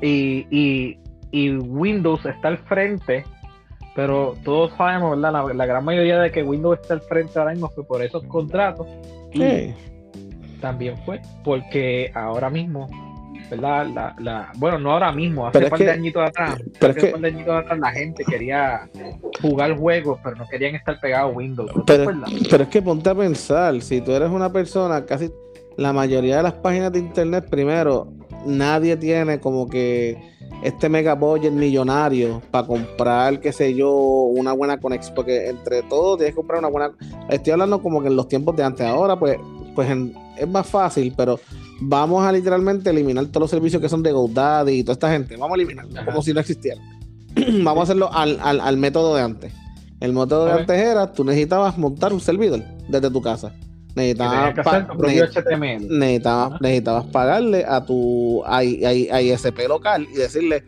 y, 0.01 0.45
y, 0.49 0.99
y, 1.31 1.51
Windows 1.57 2.25
está 2.25 2.49
al 2.49 2.57
frente. 2.59 3.25
Pero 3.95 4.35
todos 4.43 4.73
sabemos, 4.77 5.11
¿verdad? 5.21 5.53
La, 5.53 5.65
gran 5.65 5.85
mayoría 5.85 6.19
de 6.19 6.31
que 6.31 6.43
Windows 6.43 6.79
está 6.81 6.95
al 6.95 7.01
frente 7.01 7.39
ahora 7.39 7.51
mismo 7.51 7.69
fue 7.69 7.85
por 7.85 8.03
esos 8.03 8.23
contratos. 8.25 8.87
Y 9.33 9.73
también 10.59 10.97
fue 11.05 11.21
porque 11.43 12.11
ahora 12.13 12.49
mismo 12.49 12.87
¿verdad? 13.49 13.87
La, 13.87 14.15
la, 14.19 14.51
bueno, 14.57 14.79
no 14.79 14.91
ahora 14.91 15.11
mismo, 15.11 15.47
hace 15.47 15.63
un 15.63 15.69
par 15.69 15.79
de 15.79 15.91
añitos 15.91 16.23
atrás, 16.23 16.61
hace 16.81 17.05
un 17.05 17.11
par 17.11 17.21
de 17.21 17.27
añitos 17.27 17.53
atrás 17.53 17.79
la 17.79 17.91
gente 17.91 18.23
quería 18.23 18.89
jugar 19.41 19.77
juegos, 19.77 20.19
pero 20.23 20.35
no 20.35 20.47
querían 20.47 20.75
estar 20.75 20.99
pegados 20.99 21.31
a 21.31 21.35
Windows. 21.35 21.71
Pero, 21.85 22.11
pero, 22.49 22.63
es 22.63 22.69
que 22.69 22.81
ponte 22.81 23.09
a 23.09 23.15
pensar, 23.15 23.81
si 23.81 24.01
tú 24.01 24.11
eres 24.11 24.29
una 24.29 24.51
persona, 24.51 25.05
casi 25.05 25.31
la 25.77 25.93
mayoría 25.93 26.37
de 26.37 26.43
las 26.43 26.53
páginas 26.53 26.91
de 26.91 26.99
internet, 26.99 27.47
primero, 27.49 28.07
nadie 28.45 28.95
tiene 28.97 29.39
como 29.39 29.67
que 29.69 30.17
este 30.63 30.89
mega 30.89 31.13
budget 31.13 31.51
millonario 31.51 32.41
para 32.51 32.65
comprar, 32.65 33.39
qué 33.39 33.51
sé 33.51 33.73
yo, 33.73 33.91
una 33.91 34.53
buena 34.53 34.77
conexión, 34.79 35.13
porque 35.15 35.49
entre 35.49 35.83
todos 35.83 36.17
tienes 36.17 36.33
que 36.33 36.37
comprar 36.37 36.59
una 36.59 36.69
buena... 36.69 36.91
Estoy 37.29 37.53
hablando 37.53 37.81
como 37.81 38.01
que 38.01 38.07
en 38.07 38.15
los 38.15 38.27
tiempos 38.27 38.55
de 38.55 38.63
antes, 38.63 38.85
ahora 38.85 39.17
pues, 39.17 39.37
pues 39.75 39.89
es 40.37 40.47
más 40.47 40.67
fácil, 40.67 41.13
pero 41.15 41.39
vamos 41.79 42.25
a 42.25 42.31
literalmente 42.31 42.89
eliminar 42.89 43.25
todos 43.27 43.41
los 43.41 43.49
servicios 43.49 43.81
que 43.81 43.89
son 43.89 44.01
de 44.03 44.11
GoDaddy 44.11 44.73
y 44.73 44.83
toda 44.83 44.93
esta 44.93 45.11
gente. 45.11 45.35
Vamos 45.37 45.57
a 45.57 45.61
eliminarlos 45.61 46.05
como 46.05 46.21
si 46.21 46.33
no 46.33 46.39
existieran. 46.39 46.83
vamos 47.63 47.81
a 47.81 47.83
hacerlo 47.83 48.09
al, 48.11 48.77
método 48.77 49.15
de 49.15 49.21
antes. 49.21 49.53
El 49.99 50.13
método 50.13 50.45
de 50.45 50.53
antes 50.53 50.77
era, 50.77 51.11
tú 51.11 51.23
necesitabas 51.23 51.77
montar 51.77 52.13
un 52.13 52.19
servidor 52.19 52.63
desde 52.87 53.09
tu 53.09 53.21
casa. 53.21 53.53
Necesitabas, 53.95 54.55
necesitabas, 56.59 57.05
pagarle 57.07 57.65
a 57.65 57.85
tu 57.85 58.43
ISP 58.45 59.67
local 59.69 60.05
y 60.13 60.17
decirle, 60.17 60.65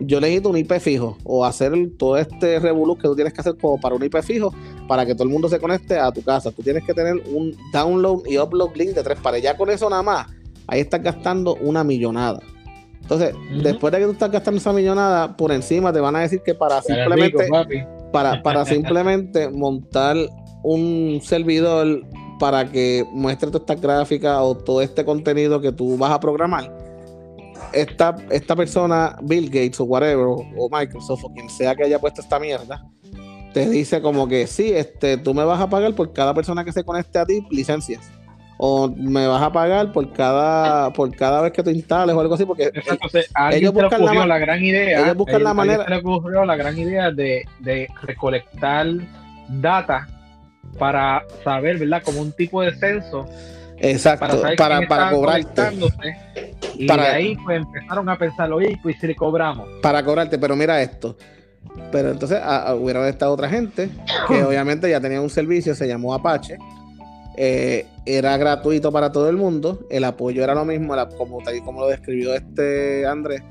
yo 0.00 0.20
necesito 0.22 0.48
un 0.48 0.56
IP 0.56 0.72
fijo 0.80 1.18
o 1.22 1.44
hacer 1.44 1.72
todo 1.98 2.16
este 2.16 2.58
revolú 2.60 2.96
que 2.96 3.02
tú 3.02 3.14
tienes 3.14 3.34
que 3.34 3.42
hacer 3.42 3.56
como 3.60 3.78
para 3.78 3.94
un 3.94 4.02
IP 4.02 4.22
fijo 4.22 4.54
para 4.88 5.04
que 5.04 5.14
todo 5.14 5.24
el 5.24 5.30
mundo 5.30 5.50
se 5.50 5.60
conecte 5.60 5.98
a 5.98 6.10
tu 6.12 6.22
casa. 6.22 6.50
Tú 6.50 6.62
tienes 6.62 6.82
que 6.84 6.94
tener 6.94 7.22
un 7.30 7.54
download 7.74 8.22
y 8.26 8.38
upload 8.38 8.74
link 8.74 8.92
de 8.92 9.02
tres 9.02 9.18
pares. 9.20 9.42
Ya 9.42 9.54
con 9.54 9.68
eso 9.68 9.90
nada 9.90 10.02
más 10.02 10.26
ahí 10.66 10.80
estás 10.80 11.02
gastando 11.02 11.54
una 11.56 11.84
millonada. 11.84 12.40
Entonces, 13.00 13.34
después 13.62 13.92
de 13.92 13.98
que 13.98 14.04
tú 14.06 14.12
estás 14.12 14.30
gastando 14.30 14.58
esa 14.58 14.72
millonada, 14.72 15.36
por 15.36 15.52
encima 15.52 15.92
te 15.92 16.00
van 16.00 16.16
a 16.16 16.20
decir 16.20 16.40
que 16.44 16.54
para 16.54 16.80
simplemente, 16.80 17.48
para, 18.12 18.42
para 18.42 18.64
simplemente 18.64 19.50
montar 19.50 20.16
un 20.62 21.20
servidor 21.22 22.02
para 22.38 22.70
que 22.70 23.04
muestre 23.12 23.50
toda 23.50 23.60
esta 23.60 23.74
gráfica 23.74 24.42
o 24.42 24.56
todo 24.56 24.82
este 24.82 25.04
contenido 25.04 25.60
que 25.60 25.72
tú 25.72 25.96
vas 25.96 26.12
a 26.12 26.20
programar, 26.20 26.72
esta, 27.72 28.16
esta 28.30 28.56
persona, 28.56 29.16
Bill 29.22 29.46
Gates 29.46 29.80
o 29.80 29.84
whatever, 29.84 30.26
o, 30.26 30.68
Microsoft 30.70 31.24
o 31.24 31.32
quien 31.32 31.48
sea 31.48 31.74
que 31.74 31.84
haya 31.84 31.98
puesto 31.98 32.20
esta 32.20 32.38
mierda, 32.38 32.84
te 33.52 33.68
dice 33.68 34.00
como 34.00 34.28
que 34.28 34.46
sí, 34.46 34.72
este, 34.72 35.18
tú 35.18 35.34
me 35.34 35.44
vas 35.44 35.60
a 35.60 35.68
pagar 35.68 35.94
por 35.94 36.12
cada 36.12 36.34
persona 36.34 36.64
que 36.64 36.72
se 36.72 36.84
conecte 36.84 37.18
a 37.18 37.26
ti 37.26 37.46
licencias. 37.50 38.10
O 38.64 38.88
me 38.88 39.26
vas 39.26 39.42
a 39.42 39.50
pagar 39.50 39.90
por 39.90 40.12
cada, 40.12 40.92
por 40.92 41.14
cada 41.16 41.42
vez 41.42 41.52
que 41.52 41.64
tú 41.64 41.70
instales 41.70 42.14
o 42.14 42.20
algo 42.20 42.34
así, 42.34 42.44
porque 42.44 42.70
ellos 43.50 43.72
buscan 43.72 44.28
la, 44.28 44.38
gran 44.38 44.62
idea. 44.62 45.00
Ellos 45.00 45.16
buscan 45.16 45.42
la 45.42 45.52
manera. 45.52 45.84
Le 45.88 45.96
ocurrió 45.96 46.44
la 46.44 46.54
gran 46.54 46.78
idea 46.78 47.10
de, 47.10 47.44
de 47.58 47.88
recolectar 48.02 48.86
data 49.48 50.06
para 50.78 51.24
saber, 51.42 51.78
¿verdad? 51.78 52.02
Como 52.04 52.20
un 52.20 52.30
tipo 52.30 52.62
de 52.62 52.72
censo 52.76 53.26
Exacto, 53.82 54.42
para, 54.56 54.86
para, 54.86 55.10
cobrarte. 55.10 55.62
Y 56.76 56.86
de 56.86 56.92
ahí 56.92 57.36
pues 57.36 57.58
empezaron 57.58 58.08
a 58.08 58.16
pensar, 58.16 58.50
oye, 58.52 58.78
pues 58.82 58.96
si 59.00 59.08
le 59.08 59.16
cobramos. 59.16 59.68
Para 59.82 60.04
cobrarte, 60.04 60.38
pero 60.38 60.54
mira 60.54 60.80
esto. 60.80 61.16
Pero 61.90 62.10
entonces 62.10 62.40
hubieron 62.78 63.06
esta 63.06 63.30
otra 63.30 63.48
gente 63.48 63.90
que 64.28 64.42
obviamente 64.44 64.88
ya 64.88 65.00
tenía 65.00 65.20
un 65.20 65.30
servicio, 65.30 65.74
se 65.74 65.88
llamó 65.88 66.14
Apache. 66.14 66.58
Eh, 67.36 67.86
era 68.04 68.36
gratuito 68.36 68.92
para 68.92 69.12
todo 69.12 69.28
el 69.28 69.36
mundo. 69.36 69.86
El 69.90 70.04
apoyo 70.04 70.42
era 70.42 70.54
lo 70.54 70.64
mismo, 70.64 70.94
como, 71.16 71.38
como 71.64 71.80
lo 71.80 71.88
describió 71.88 72.34
este 72.34 73.06
Andrés. 73.06 73.42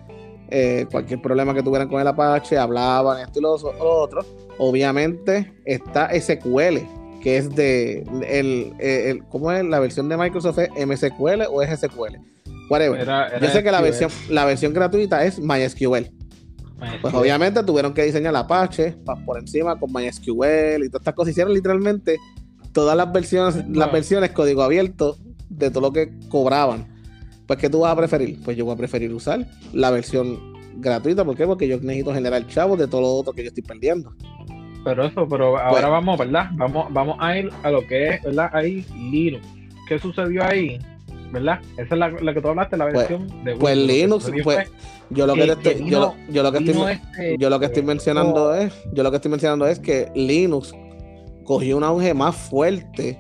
Eh, 0.49 0.85
cualquier 0.91 1.21
problema 1.21 1.53
que 1.53 1.63
tuvieran 1.63 1.87
con 1.87 2.01
el 2.01 2.07
Apache, 2.07 2.57
hablaban 2.57 3.21
esto 3.21 3.39
y 3.39 3.41
lo 3.41 3.53
otro. 3.53 4.25
Obviamente 4.57 5.53
está 5.65 6.09
SQL 6.13 6.79
que 7.21 7.37
es 7.37 7.55
de 7.55 8.03
el, 8.27 8.73
el, 8.79 9.23
¿cómo 9.29 9.51
es? 9.51 9.63
La 9.63 9.79
versión 9.79 10.09
de 10.09 10.17
Microsoft 10.17 10.59
es 10.59 10.69
MSQL 10.87 11.43
o 11.49 11.61
es 11.61 11.79
SQL. 11.79 12.17
Whatever. 12.69 13.07
Yo 13.41 13.49
sé 13.49 13.63
que 13.63 13.71
la 13.71 13.81
versión, 13.81 14.09
la 14.29 14.45
versión 14.45 14.73
gratuita 14.73 15.23
es 15.25 15.39
MySQL. 15.39 16.09
Pues 17.01 17.13
obviamente 17.13 17.63
tuvieron 17.63 17.93
que 17.93 18.03
diseñar 18.03 18.35
Apache 18.35 18.97
por 19.25 19.37
encima 19.37 19.79
con 19.79 19.91
MySQL 19.93 20.83
y 20.83 20.89
todas 20.89 21.01
estas 21.01 21.13
cosas. 21.13 21.31
Hicieron 21.31 21.53
literalmente 21.53 22.17
todas 22.73 22.95
las 22.95 23.11
versiones, 23.11 23.67
las 23.69 23.91
versiones 23.91 24.31
código 24.31 24.63
abierto 24.63 25.17
de 25.49 25.69
todo 25.69 25.81
lo 25.81 25.93
que 25.93 26.11
cobraban. 26.29 26.87
Pues, 27.47 27.59
¿qué 27.59 27.69
tú 27.69 27.81
vas 27.81 27.91
a 27.91 27.95
preferir? 27.97 28.39
Pues 28.43 28.55
yo 28.55 28.65
voy 28.65 28.73
a 28.73 28.77
preferir 28.77 29.13
usar 29.13 29.45
la 29.73 29.91
versión 29.91 30.53
gratuita. 30.77 31.25
¿Por 31.25 31.35
qué? 31.35 31.45
Porque 31.45 31.67
yo 31.67 31.77
necesito 31.81 32.13
generar 32.13 32.47
chavos 32.47 32.79
de 32.79 32.87
todo 32.87 33.01
lo 33.01 33.13
otro 33.13 33.33
que 33.33 33.43
yo 33.43 33.49
estoy 33.49 33.63
perdiendo. 33.63 34.13
Pero 34.83 35.05
eso, 35.05 35.27
pero 35.27 35.57
ahora 35.59 35.89
vamos, 35.89 36.17
¿verdad? 36.17 36.49
Vamos, 36.53 36.87
vamos 36.91 37.17
a 37.19 37.37
ir 37.37 37.49
a 37.63 37.69
lo 37.69 37.85
que 37.85 38.09
es, 38.09 38.23
¿verdad? 38.23 38.49
Ahí 38.53 38.85
Linux. 38.95 39.45
¿Qué 39.87 39.99
sucedió 39.99 40.43
ahí? 40.43 40.79
¿Verdad? 41.31 41.59
Esa 41.73 41.95
es 41.95 41.99
la, 41.99 42.09
la 42.09 42.33
que 42.33 42.41
tú 42.41 42.47
hablaste, 42.47 42.77
la 42.77 42.85
pues, 42.89 43.09
versión 43.09 43.43
de 43.43 43.55
Pues 43.55 43.77
Linux, 43.77 44.31
pues, 44.43 44.71
yo 45.09 45.27
lo 45.27 45.33
que, 45.33 45.43
estoy, 45.43 45.89
yo, 45.89 45.99
lo 46.43 46.51
que 46.51 46.57
estoy, 46.59 46.91
este, 46.91 47.37
yo 47.37 47.49
lo 47.49 47.59
que 47.59 47.65
estoy 47.65 47.83
mencionando 47.83 48.55
es, 48.55 48.73
yo 48.93 49.03
lo 49.03 49.11
que 49.11 49.17
estoy 49.17 49.31
mencionando 49.31 49.67
es 49.67 49.79
que 49.79 50.09
Linux 50.15 50.73
cogió 51.43 51.77
un 51.77 51.83
auge 51.83 52.13
más 52.13 52.35
fuerte 52.35 53.19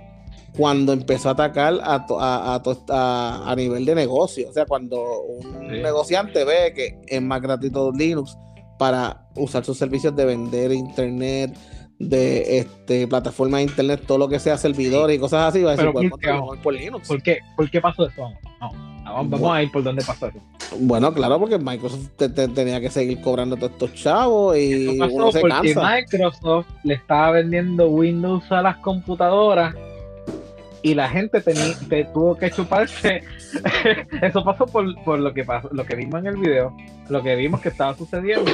cuando 0.57 0.93
empezó 0.93 1.29
a 1.29 1.31
atacar 1.33 1.79
a, 1.83 2.05
a, 2.09 2.61
a, 2.89 3.51
a 3.51 3.55
nivel 3.55 3.85
de 3.85 3.95
negocio. 3.95 4.49
O 4.49 4.53
sea, 4.53 4.65
cuando 4.65 5.21
un 5.21 5.81
negociante 5.81 6.43
ve 6.43 6.73
que 6.75 6.99
es 7.07 7.21
más 7.21 7.41
gratuito 7.41 7.91
Linux 7.91 8.37
para 8.77 9.27
usar 9.35 9.63
sus 9.63 9.77
servicios 9.77 10.15
de 10.15 10.25
vender 10.25 10.71
internet, 10.71 11.57
de 11.99 12.57
este 12.57 13.07
plataforma 13.07 13.57
de 13.57 13.63
internet, 13.63 14.01
todo 14.07 14.17
lo 14.17 14.27
que 14.27 14.39
sea 14.39 14.57
servidores 14.57 15.17
y 15.17 15.19
cosas 15.19 15.49
así, 15.49 15.61
va 15.61 15.73
a 15.73 15.75
decir, 15.75 15.93
Linux. 16.71 17.07
¿Por 17.07 17.21
qué? 17.21 17.39
¿Por 17.55 17.69
qué 17.69 17.79
pasó 17.79 18.07
eso? 18.07 18.29
No, 18.59 18.90
vamos, 19.11 19.51
a 19.51 19.63
ir 19.63 19.71
por 19.71 19.83
dónde 19.83 20.03
pasó 20.05 20.27
eso. 20.27 20.39
Bueno, 20.79 21.13
claro, 21.13 21.39
porque 21.39 21.57
Microsoft 21.57 22.09
tenía 22.17 22.79
que 22.79 22.89
seguir 22.89 23.21
cobrando 23.21 23.57
todos 23.57 23.71
estos 23.73 23.93
chavos 23.93 24.57
y 24.57 24.89
eso 24.89 24.97
pasó 24.97 25.41
porque 25.41 25.75
Microsoft 25.75 26.67
le 26.83 26.93
estaba 26.95 27.31
vendiendo 27.31 27.87
Windows 27.89 28.51
a 28.51 28.61
las 28.61 28.77
computadoras 28.77 29.75
y 30.83 30.95
la 30.95 31.09
gente 31.09 31.41
tenía, 31.41 31.75
tuvo 32.13 32.35
que 32.35 32.49
chuparse. 32.49 33.23
Eso 34.21 34.43
pasó 34.43 34.65
por, 34.65 35.19
lo 35.19 35.33
que 35.33 35.43
pasó, 35.43 35.69
lo 35.71 35.85
que 35.85 35.95
vimos 35.95 36.19
en 36.19 36.27
el 36.27 36.37
video, 36.37 36.75
lo 37.09 37.21
que 37.21 37.35
vimos 37.35 37.61
que 37.61 37.69
estaba 37.69 37.95
sucediendo, 37.95 38.51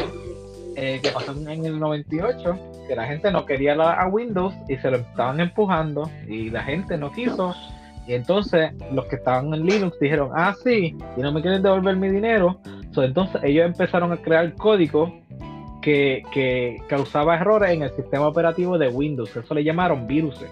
eh, 0.75 0.99
que 1.01 1.09
pasó 1.11 1.31
en 1.31 1.65
el 1.65 1.79
98, 1.79 2.59
que 2.87 2.95
la 2.95 3.05
gente 3.05 3.31
no 3.31 3.45
quería 3.45 3.75
la, 3.75 3.93
a 3.93 4.07
Windows 4.07 4.53
y 4.67 4.77
se 4.77 4.91
lo 4.91 4.97
estaban 4.97 5.39
empujando 5.39 6.09
y 6.27 6.49
la 6.49 6.63
gente 6.63 6.97
no 6.97 7.11
quiso. 7.11 7.55
Y 8.07 8.13
entonces 8.13 8.71
los 8.91 9.05
que 9.05 9.17
estaban 9.17 9.53
en 9.53 9.65
Linux 9.65 9.99
dijeron, 9.99 10.31
ah, 10.33 10.55
sí, 10.63 10.95
y 11.17 11.21
no 11.21 11.31
me 11.31 11.41
quieren 11.41 11.61
devolver 11.61 11.95
mi 11.97 12.09
dinero. 12.09 12.59
entonces 12.95 13.41
ellos 13.43 13.65
empezaron 13.65 14.11
a 14.11 14.17
crear 14.17 14.53
código 14.55 15.13
que, 15.81 16.23
que 16.31 16.81
causaba 16.87 17.35
errores 17.35 17.71
en 17.71 17.83
el 17.83 17.95
sistema 17.95 18.27
operativo 18.27 18.77
de 18.77 18.87
Windows. 18.87 19.35
Eso 19.35 19.53
le 19.53 19.63
llamaron 19.63 20.07
viruses 20.07 20.49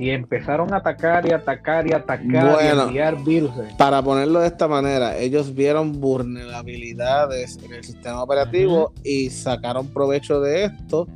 y 0.00 0.10
empezaron 0.10 0.72
a 0.72 0.78
atacar 0.78 1.26
y 1.28 1.32
atacar 1.32 1.86
y 1.86 1.92
atacar 1.92 2.58
y 2.62 2.66
enviar 2.66 3.22
virus. 3.22 3.50
Para 3.76 4.02
ponerlo 4.02 4.40
de 4.40 4.46
esta 4.46 4.66
manera, 4.66 5.18
ellos 5.18 5.54
vieron 5.54 6.00
vulnerabilidades 6.00 7.58
en 7.62 7.74
el 7.74 7.84
sistema 7.84 8.22
operativo 8.22 8.94
y 9.04 9.28
sacaron 9.28 9.88
provecho 9.88 10.40
de 10.40 10.64
esto. 10.64 11.06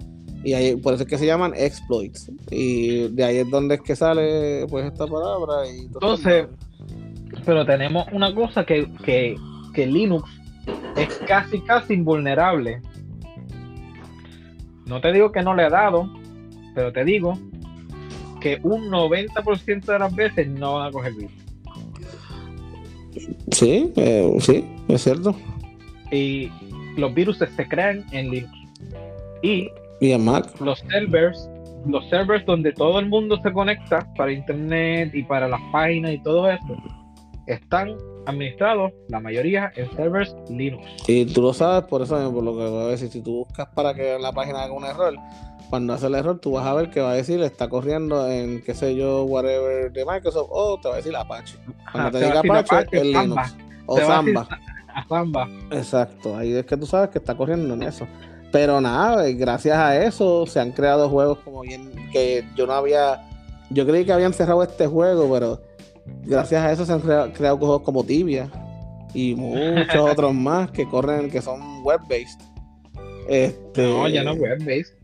Y 0.45 0.53
ahí, 0.53 0.77
por 0.77 0.95
eso 0.95 1.05
es 1.05 1.09
que 1.09 1.19
se 1.19 1.27
llaman 1.27 1.55
exploits. 1.57 2.31
Y 2.51 3.09
de 3.09 3.25
ahí 3.25 3.39
es 3.39 3.51
donde 3.51 3.77
es 3.77 3.81
que 3.81 3.97
sale 3.97 4.67
pues 4.69 4.87
esta 4.87 5.07
palabra. 5.07 5.67
Y 5.67 5.87
Entonces, 5.87 6.47
pero 7.45 7.65
tenemos 7.65 8.07
una 8.13 8.35
cosa 8.35 8.65
que, 8.65 8.87
que, 9.05 9.37
que 9.73 9.87
Linux 9.87 10.29
es 10.97 11.09
casi, 11.27 11.61
casi 11.61 11.95
invulnerable. 11.95 12.81
No 14.87 15.01
te 15.01 15.13
digo 15.13 15.33
que 15.33 15.43
no 15.43 15.55
le 15.55 15.65
ha 15.65 15.71
dado, 15.71 16.11
pero 16.75 16.93
te 16.93 17.05
digo 17.05 17.39
que 18.41 18.61
un 18.63 18.91
90% 18.91 19.85
de 19.87 19.99
las 19.99 20.15
veces 20.15 20.47
no 20.47 20.75
van 20.75 20.89
a 20.89 20.91
coger 20.91 21.15
virus. 21.15 21.33
Sí, 23.51 23.93
eh, 23.97 24.37
sí, 24.41 24.65
es 24.89 25.03
cierto. 25.03 25.35
Y 26.11 26.51
los 26.97 27.15
virus 27.15 27.39
se 27.39 27.69
crean 27.69 28.05
en 28.13 28.31
Linux. 28.31 28.53
Y, 29.43 29.71
en 30.01 30.25
Mac. 30.25 30.49
Los 30.61 30.81
servers, 30.91 31.49
los 31.87 32.09
servers 32.09 32.45
donde 32.47 32.73
todo 32.73 32.99
el 32.99 33.09
mundo 33.09 33.39
se 33.43 33.53
conecta 33.53 34.07
para 34.17 34.33
internet 34.33 35.11
y 35.15 35.23
para 35.23 35.49
las 35.49 35.61
páginas 35.73 36.13
y 36.13 36.23
todo 36.23 36.51
eso, 36.51 36.77
están 37.47 37.97
administrados, 38.27 38.93
la 39.09 39.21
mayoría, 39.21 39.71
en 39.77 39.91
servers 39.97 40.35
Linux. 40.49 40.85
Y 41.07 41.27
tú 41.27 41.43
lo 41.43 41.53
sabes 41.53 41.85
por 41.85 42.03
eso 42.03 42.33
por 42.33 42.43
lo 42.43 42.53
que 42.53 42.65
voy 42.65 42.85
a 42.85 42.89
decir, 42.89 43.09
si 43.09 43.23
tú 43.23 43.45
buscas 43.45 43.69
para 43.75 43.95
que 43.95 44.19
la 44.19 44.33
página 44.33 44.63
haga 44.63 44.73
un 44.73 44.85
error, 44.85 45.15
cuando 45.71 45.93
hace 45.93 46.07
el 46.07 46.15
error, 46.15 46.39
tú 46.39 46.53
vas 46.53 46.67
a 46.67 46.75
ver 46.75 46.91
que 46.91 47.01
va 47.01 47.11
a 47.11 47.15
decir, 47.15 47.43
está 47.43 47.69
corriendo 47.69 48.31
en, 48.31 48.63
qué 48.63 48.75
sé 48.75 48.95
yo, 48.95 49.25
whatever 49.25 49.91
de 49.93 50.05
Microsoft, 50.05 50.49
o 50.51 50.79
te 50.81 50.89
va 50.89 50.95
a 50.95 50.97
decir 50.99 51.15
Apache. 51.17 51.59
Cuando 51.91 52.19
te, 52.19 52.25
diga 52.25 52.41
Apache, 52.41 52.87
es 52.93 53.03
Linux. 53.05 53.57
O 53.87 53.99
Samba. 53.99 54.49
Samba. 55.09 55.49
Exacto, 55.71 56.37
ahí 56.37 56.55
es 56.55 56.65
que 56.65 56.77
tú 56.77 56.87
sabes 56.87 57.11
que 57.11 57.19
está 57.19 57.35
corriendo 57.35 57.75
en 57.75 57.83
eso. 57.83 58.07
Pero 58.55 58.81
nada, 58.81 59.29
gracias 59.33 59.77
a 59.77 60.01
eso 60.05 60.47
se 60.47 60.61
han 60.61 60.71
creado 60.71 61.09
juegos 61.09 61.39
como 61.41 61.63
bien 61.63 61.91
que 62.13 62.45
yo 62.55 62.69
no 62.69 62.75
había, 62.75 63.21
yo 63.71 63.85
creí 63.85 64.05
que 64.05 64.13
habían 64.13 64.33
cerrado 64.33 64.63
este 64.63 64.87
juego, 64.87 65.29
pero 65.29 65.61
gracias 66.23 66.63
a 66.63 66.71
eso 66.71 66.87
se 66.87 66.93
han 66.93 67.33
creado, 67.33 67.59
juegos 67.59 67.83
como 67.83 68.05
Tibia 68.05 68.49
y 69.13 69.35
muchos 69.35 69.97
otros 70.13 70.33
más 70.33 70.71
que 70.71 70.89
corren, 70.89 71.33
que 71.33 71.43
son 71.43 71.83
web-based. 71.83 72.43
Este, 73.29 73.83
no, 73.83 74.07
ya 74.07 74.23
no 74.23 74.35
web-based. 74.35 74.95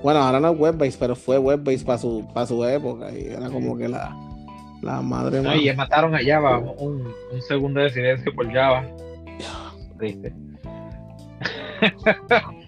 Bueno, 0.00 0.20
ahora 0.20 0.38
no 0.38 0.52
es 0.52 0.58
web-based, 0.60 1.00
pero 1.00 1.16
fue 1.16 1.38
web-based 1.38 1.84
para 1.84 1.98
su, 1.98 2.24
para 2.32 2.46
su 2.46 2.64
época 2.64 3.10
y 3.10 3.26
era 3.32 3.50
como 3.50 3.76
que 3.76 3.88
la, 3.88 4.16
la 4.80 5.02
madre. 5.02 5.42
No, 5.42 5.56
y 5.56 5.74
mataron 5.74 6.14
a 6.14 6.20
Java, 6.24 6.60
un, 6.60 7.12
un 7.32 7.42
segundo 7.48 7.80
de 7.80 7.90
silencio 7.90 8.32
por 8.32 8.48
Java. 8.52 8.86
Triste. 9.98 10.32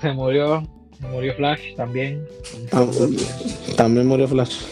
Se 0.00 0.12
murió, 0.12 0.62
murió 1.12 1.34
Flash 1.34 1.74
también. 1.76 2.24
también 3.76 4.06
murió 4.06 4.26
Flash. 4.28 4.62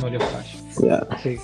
Murió 0.00 0.20
Flash. 0.20 0.56
Sí. 1.22 1.36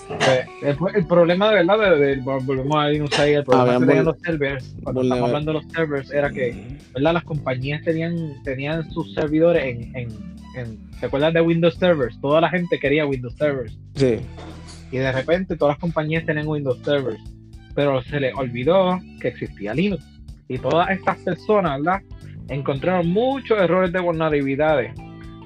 El, 0.62 1.07
problema 1.07 1.48
de 1.48 1.55
verdad, 1.64 1.98
de, 1.98 2.16
volvemos 2.16 2.76
a 3.18 3.28
ir 3.28 3.37
el 3.37 3.44
problema 3.44 3.94
de 3.94 4.02
los 4.02 4.18
servers, 4.20 4.74
cuando 4.83 5.02
estamos 5.02 5.28
hablando 5.28 5.52
de 5.52 5.61
los 5.61 5.72
servers, 5.72 6.11
era 6.11 6.31
que 6.31 6.78
¿verdad? 6.92 7.14
las 7.14 7.24
compañías 7.24 7.83
tenían, 7.83 8.42
tenían 8.44 8.90
sus 8.90 9.14
servidores 9.14 9.64
en, 9.64 9.96
en, 9.96 10.09
en, 10.57 10.90
¿te 11.00 11.07
acuerdas 11.07 11.33
de 11.33 11.40
Windows 11.40 11.76
Servers? 11.76 12.20
Toda 12.20 12.40
la 12.42 12.50
gente 12.50 12.78
quería 12.78 13.07
Windows 13.07 13.35
Servers. 13.37 13.78
Sí. 13.94 14.18
Y 14.90 14.98
de 14.98 15.11
repente 15.11 15.57
todas 15.57 15.76
las 15.76 15.81
compañías 15.81 16.26
tenían 16.26 16.46
Windows 16.46 16.78
Servers. 16.85 17.20
pero 17.74 18.02
se 18.02 18.20
les 18.20 18.35
olvidó 18.35 19.00
que 19.20 19.28
existía 19.28 19.72
Linux. 19.72 20.05
Y 20.53 20.59
todas 20.59 20.91
estas 20.91 21.17
personas, 21.21 21.81
¿verdad? 21.81 22.03
Encontraron 22.49 23.09
muchos 23.09 23.59
errores 23.59 23.91
de 23.91 24.01
vulnerabilidades 24.01 24.93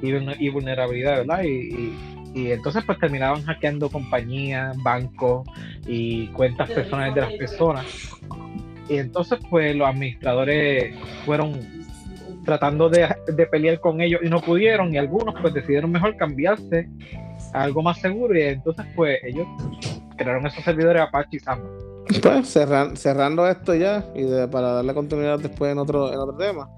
y, 0.02 0.48
vulnerabilidades, 0.48 1.24
¿verdad? 1.24 1.44
Y, 1.44 1.94
y, 2.34 2.50
entonces 2.50 2.82
pues 2.84 2.98
terminaban 2.98 3.40
hackeando 3.44 3.88
compañías, 3.88 4.76
bancos 4.82 5.48
y 5.86 6.26
cuentas 6.28 6.68
personales 6.70 7.14
de 7.14 7.20
las 7.20 7.32
personas. 7.34 7.86
Y 8.88 8.96
entonces 8.96 9.38
pues 9.48 9.76
los 9.76 9.86
administradores 9.86 10.92
fueron 11.24 11.52
tratando 12.44 12.88
de, 12.88 13.08
de, 13.32 13.46
pelear 13.46 13.78
con 13.78 14.00
ellos 14.00 14.20
y 14.24 14.28
no 14.28 14.40
pudieron 14.40 14.92
y 14.92 14.98
algunos 14.98 15.36
pues 15.40 15.54
decidieron 15.54 15.92
mejor 15.92 16.16
cambiarse 16.16 16.88
a 17.52 17.62
algo 17.62 17.80
más 17.80 18.00
seguro 18.00 18.36
y 18.36 18.42
entonces 18.42 18.84
pues 18.96 19.20
ellos 19.22 19.46
crearon 20.16 20.44
esos 20.46 20.64
servidores 20.64 21.00
Apache 21.02 21.36
y 21.36 21.38
Samba. 21.38 21.75
Pues 22.22 22.48
cerrando 22.48 23.48
esto 23.48 23.74
ya 23.74 24.04
y 24.14 24.24
para 24.50 24.72
darle 24.72 24.94
continuidad 24.94 25.38
después 25.38 25.72
en 25.72 25.78
otro, 25.78 26.12
en 26.12 26.18
otro 26.18 26.36
tema. 26.36 26.68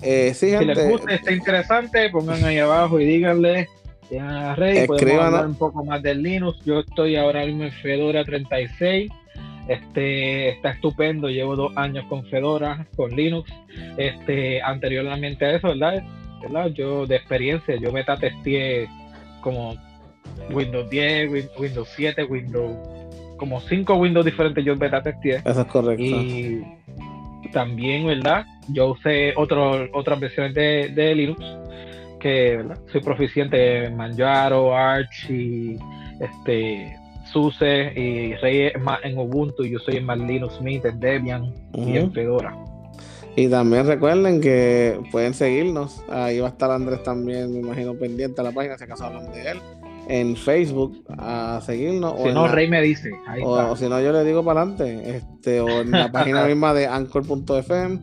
Eh, 0.00 0.32
si 0.34 0.50
les 0.50 0.88
gusta, 0.88 1.14
está 1.14 1.32
interesante, 1.32 2.08
pongan 2.10 2.44
ahí 2.44 2.58
abajo 2.58 3.00
y 3.00 3.04
díganle 3.04 3.68
a 4.20 4.54
Rey, 4.54 4.86
podemos 4.86 5.24
hablar 5.24 5.46
un 5.46 5.54
poco 5.56 5.84
más 5.84 6.02
del 6.02 6.22
Linux. 6.22 6.58
Yo 6.64 6.80
estoy 6.80 7.16
ahora 7.16 7.44
mismo 7.44 7.64
en 7.64 7.72
Fedora 7.72 8.24
36. 8.24 9.10
Este 9.68 10.48
está 10.50 10.70
estupendo, 10.70 11.28
llevo 11.28 11.56
dos 11.56 11.76
años 11.76 12.06
con 12.08 12.24
Fedora, 12.26 12.86
con 12.96 13.10
Linux. 13.10 13.50
Este, 13.98 14.62
anteriormente 14.62 15.44
a 15.44 15.56
eso, 15.56 15.68
¿verdad? 15.68 16.02
¿verdad? 16.40 16.68
Yo 16.68 17.06
de 17.06 17.16
experiencia, 17.16 17.76
yo 17.76 17.92
beta 17.92 18.16
testé 18.16 18.88
como 19.42 19.74
Windows 20.50 20.88
10, 20.88 21.50
Windows 21.58 21.88
7, 21.94 22.24
Windows 22.24 22.76
como 23.38 23.60
cinco 23.62 23.94
Windows 23.94 24.26
diferentes 24.26 24.62
yo 24.64 24.76
beta 24.76 25.02
testé. 25.02 25.36
Eso 25.36 25.60
es 25.62 25.66
correcto. 25.68 26.04
Y 26.04 26.62
también, 27.52 28.06
¿verdad? 28.06 28.44
Yo 28.68 28.88
usé 28.88 29.32
otro, 29.36 29.88
otras 29.94 30.20
versiones 30.20 30.54
de, 30.54 30.92
de 30.94 31.14
Linux 31.14 31.42
que 32.20 32.62
soy 32.92 33.00
proficiente 33.00 33.84
en 33.84 33.96
Manjaro, 33.96 34.76
Arch 34.76 35.30
y 35.30 35.78
este 36.20 36.96
SUSE 37.32 37.92
y 37.94 38.34
Rey 38.34 38.72
en 39.02 39.18
Ubuntu 39.18 39.62
y 39.64 39.70
yo 39.70 39.78
soy 39.78 39.96
en 39.96 40.04
más 40.04 40.18
Linux 40.18 40.60
Mint, 40.60 40.84
en 40.84 40.98
Debian 40.98 41.54
y 41.74 41.96
en 41.96 42.12
Fedora. 42.12 42.56
Y 43.36 43.48
también 43.48 43.86
recuerden 43.86 44.40
que 44.40 44.98
pueden 45.12 45.32
seguirnos. 45.32 46.02
Ahí 46.10 46.40
va 46.40 46.48
a 46.48 46.50
estar 46.50 46.70
Andrés 46.72 47.02
también, 47.04 47.52
me 47.52 47.60
imagino, 47.60 47.94
pendiente 47.94 48.40
a 48.40 48.44
la 48.44 48.52
página 48.52 48.76
si 48.76 48.84
acaso 48.84 49.04
hablan 49.04 49.30
de 49.30 49.52
él 49.52 49.58
en 50.08 50.36
Facebook 50.36 51.04
a 51.16 51.60
seguirnos. 51.64 52.14
Si 52.22 52.32
no, 52.32 52.48
Rey 52.48 52.68
me 52.68 52.80
dice. 52.80 53.12
o, 53.44 53.76
si 53.76 53.88
no, 53.88 54.00
yo 54.00 54.12
le 54.12 54.24
digo 54.24 54.44
para 54.44 54.62
adelante. 54.62 55.16
Este, 55.16 55.60
o 55.60 55.68
en 55.68 55.90
la 55.90 56.10
página 56.12 56.44
misma 56.46 56.74
de 56.74 56.86
anchor.fm 56.86 58.00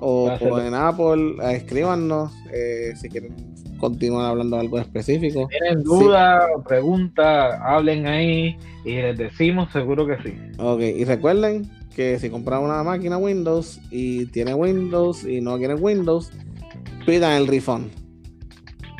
o, 0.00 0.30
en 0.60 0.74
Apple. 0.74 1.36
Escríbanos 1.54 2.32
eh, 2.52 2.92
si 2.96 3.08
quieren 3.08 3.34
continuar 3.78 4.26
hablando 4.26 4.56
de 4.56 4.62
algo 4.62 4.78
específico. 4.78 5.48
Si 5.50 5.58
tienen 5.58 5.84
dudas 5.84 6.44
o 6.56 6.62
preguntas, 6.62 7.58
hablen 7.62 8.06
ahí 8.06 8.58
y 8.84 8.96
les 8.96 9.16
decimos 9.16 9.70
seguro 9.72 10.06
que 10.06 10.16
sí. 10.22 10.36
Ok, 10.58 10.80
y 10.80 11.04
recuerden 11.04 11.70
que 11.94 12.18
si 12.18 12.30
compran 12.30 12.62
una 12.62 12.82
máquina 12.82 13.16
Windows 13.16 13.80
y 13.92 14.26
tiene 14.26 14.54
Windows 14.54 15.24
y 15.24 15.40
no 15.40 15.56
quieren 15.58 15.78
Windows, 15.80 16.32
pidan 17.06 17.32
el 17.32 17.46
refund 17.46 18.03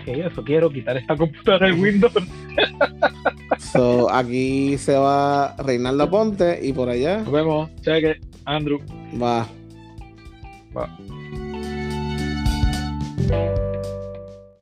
eso 0.06 0.44
quiero 0.44 0.70
quitar 0.70 0.96
esta 0.96 1.16
computadora 1.16 1.68
de 1.68 1.72
Windows. 1.72 2.12
so, 3.58 4.10
aquí 4.10 4.76
se 4.78 4.96
va 4.96 5.54
Reinaldo 5.58 6.10
Ponte 6.10 6.58
y 6.62 6.72
por 6.72 6.88
allá. 6.88 7.18
Nos 7.18 7.32
vemos. 7.32 7.70
Cheque, 7.82 8.20
Andrew. 8.44 8.80
Va. 9.20 9.46
Va. 10.76 10.88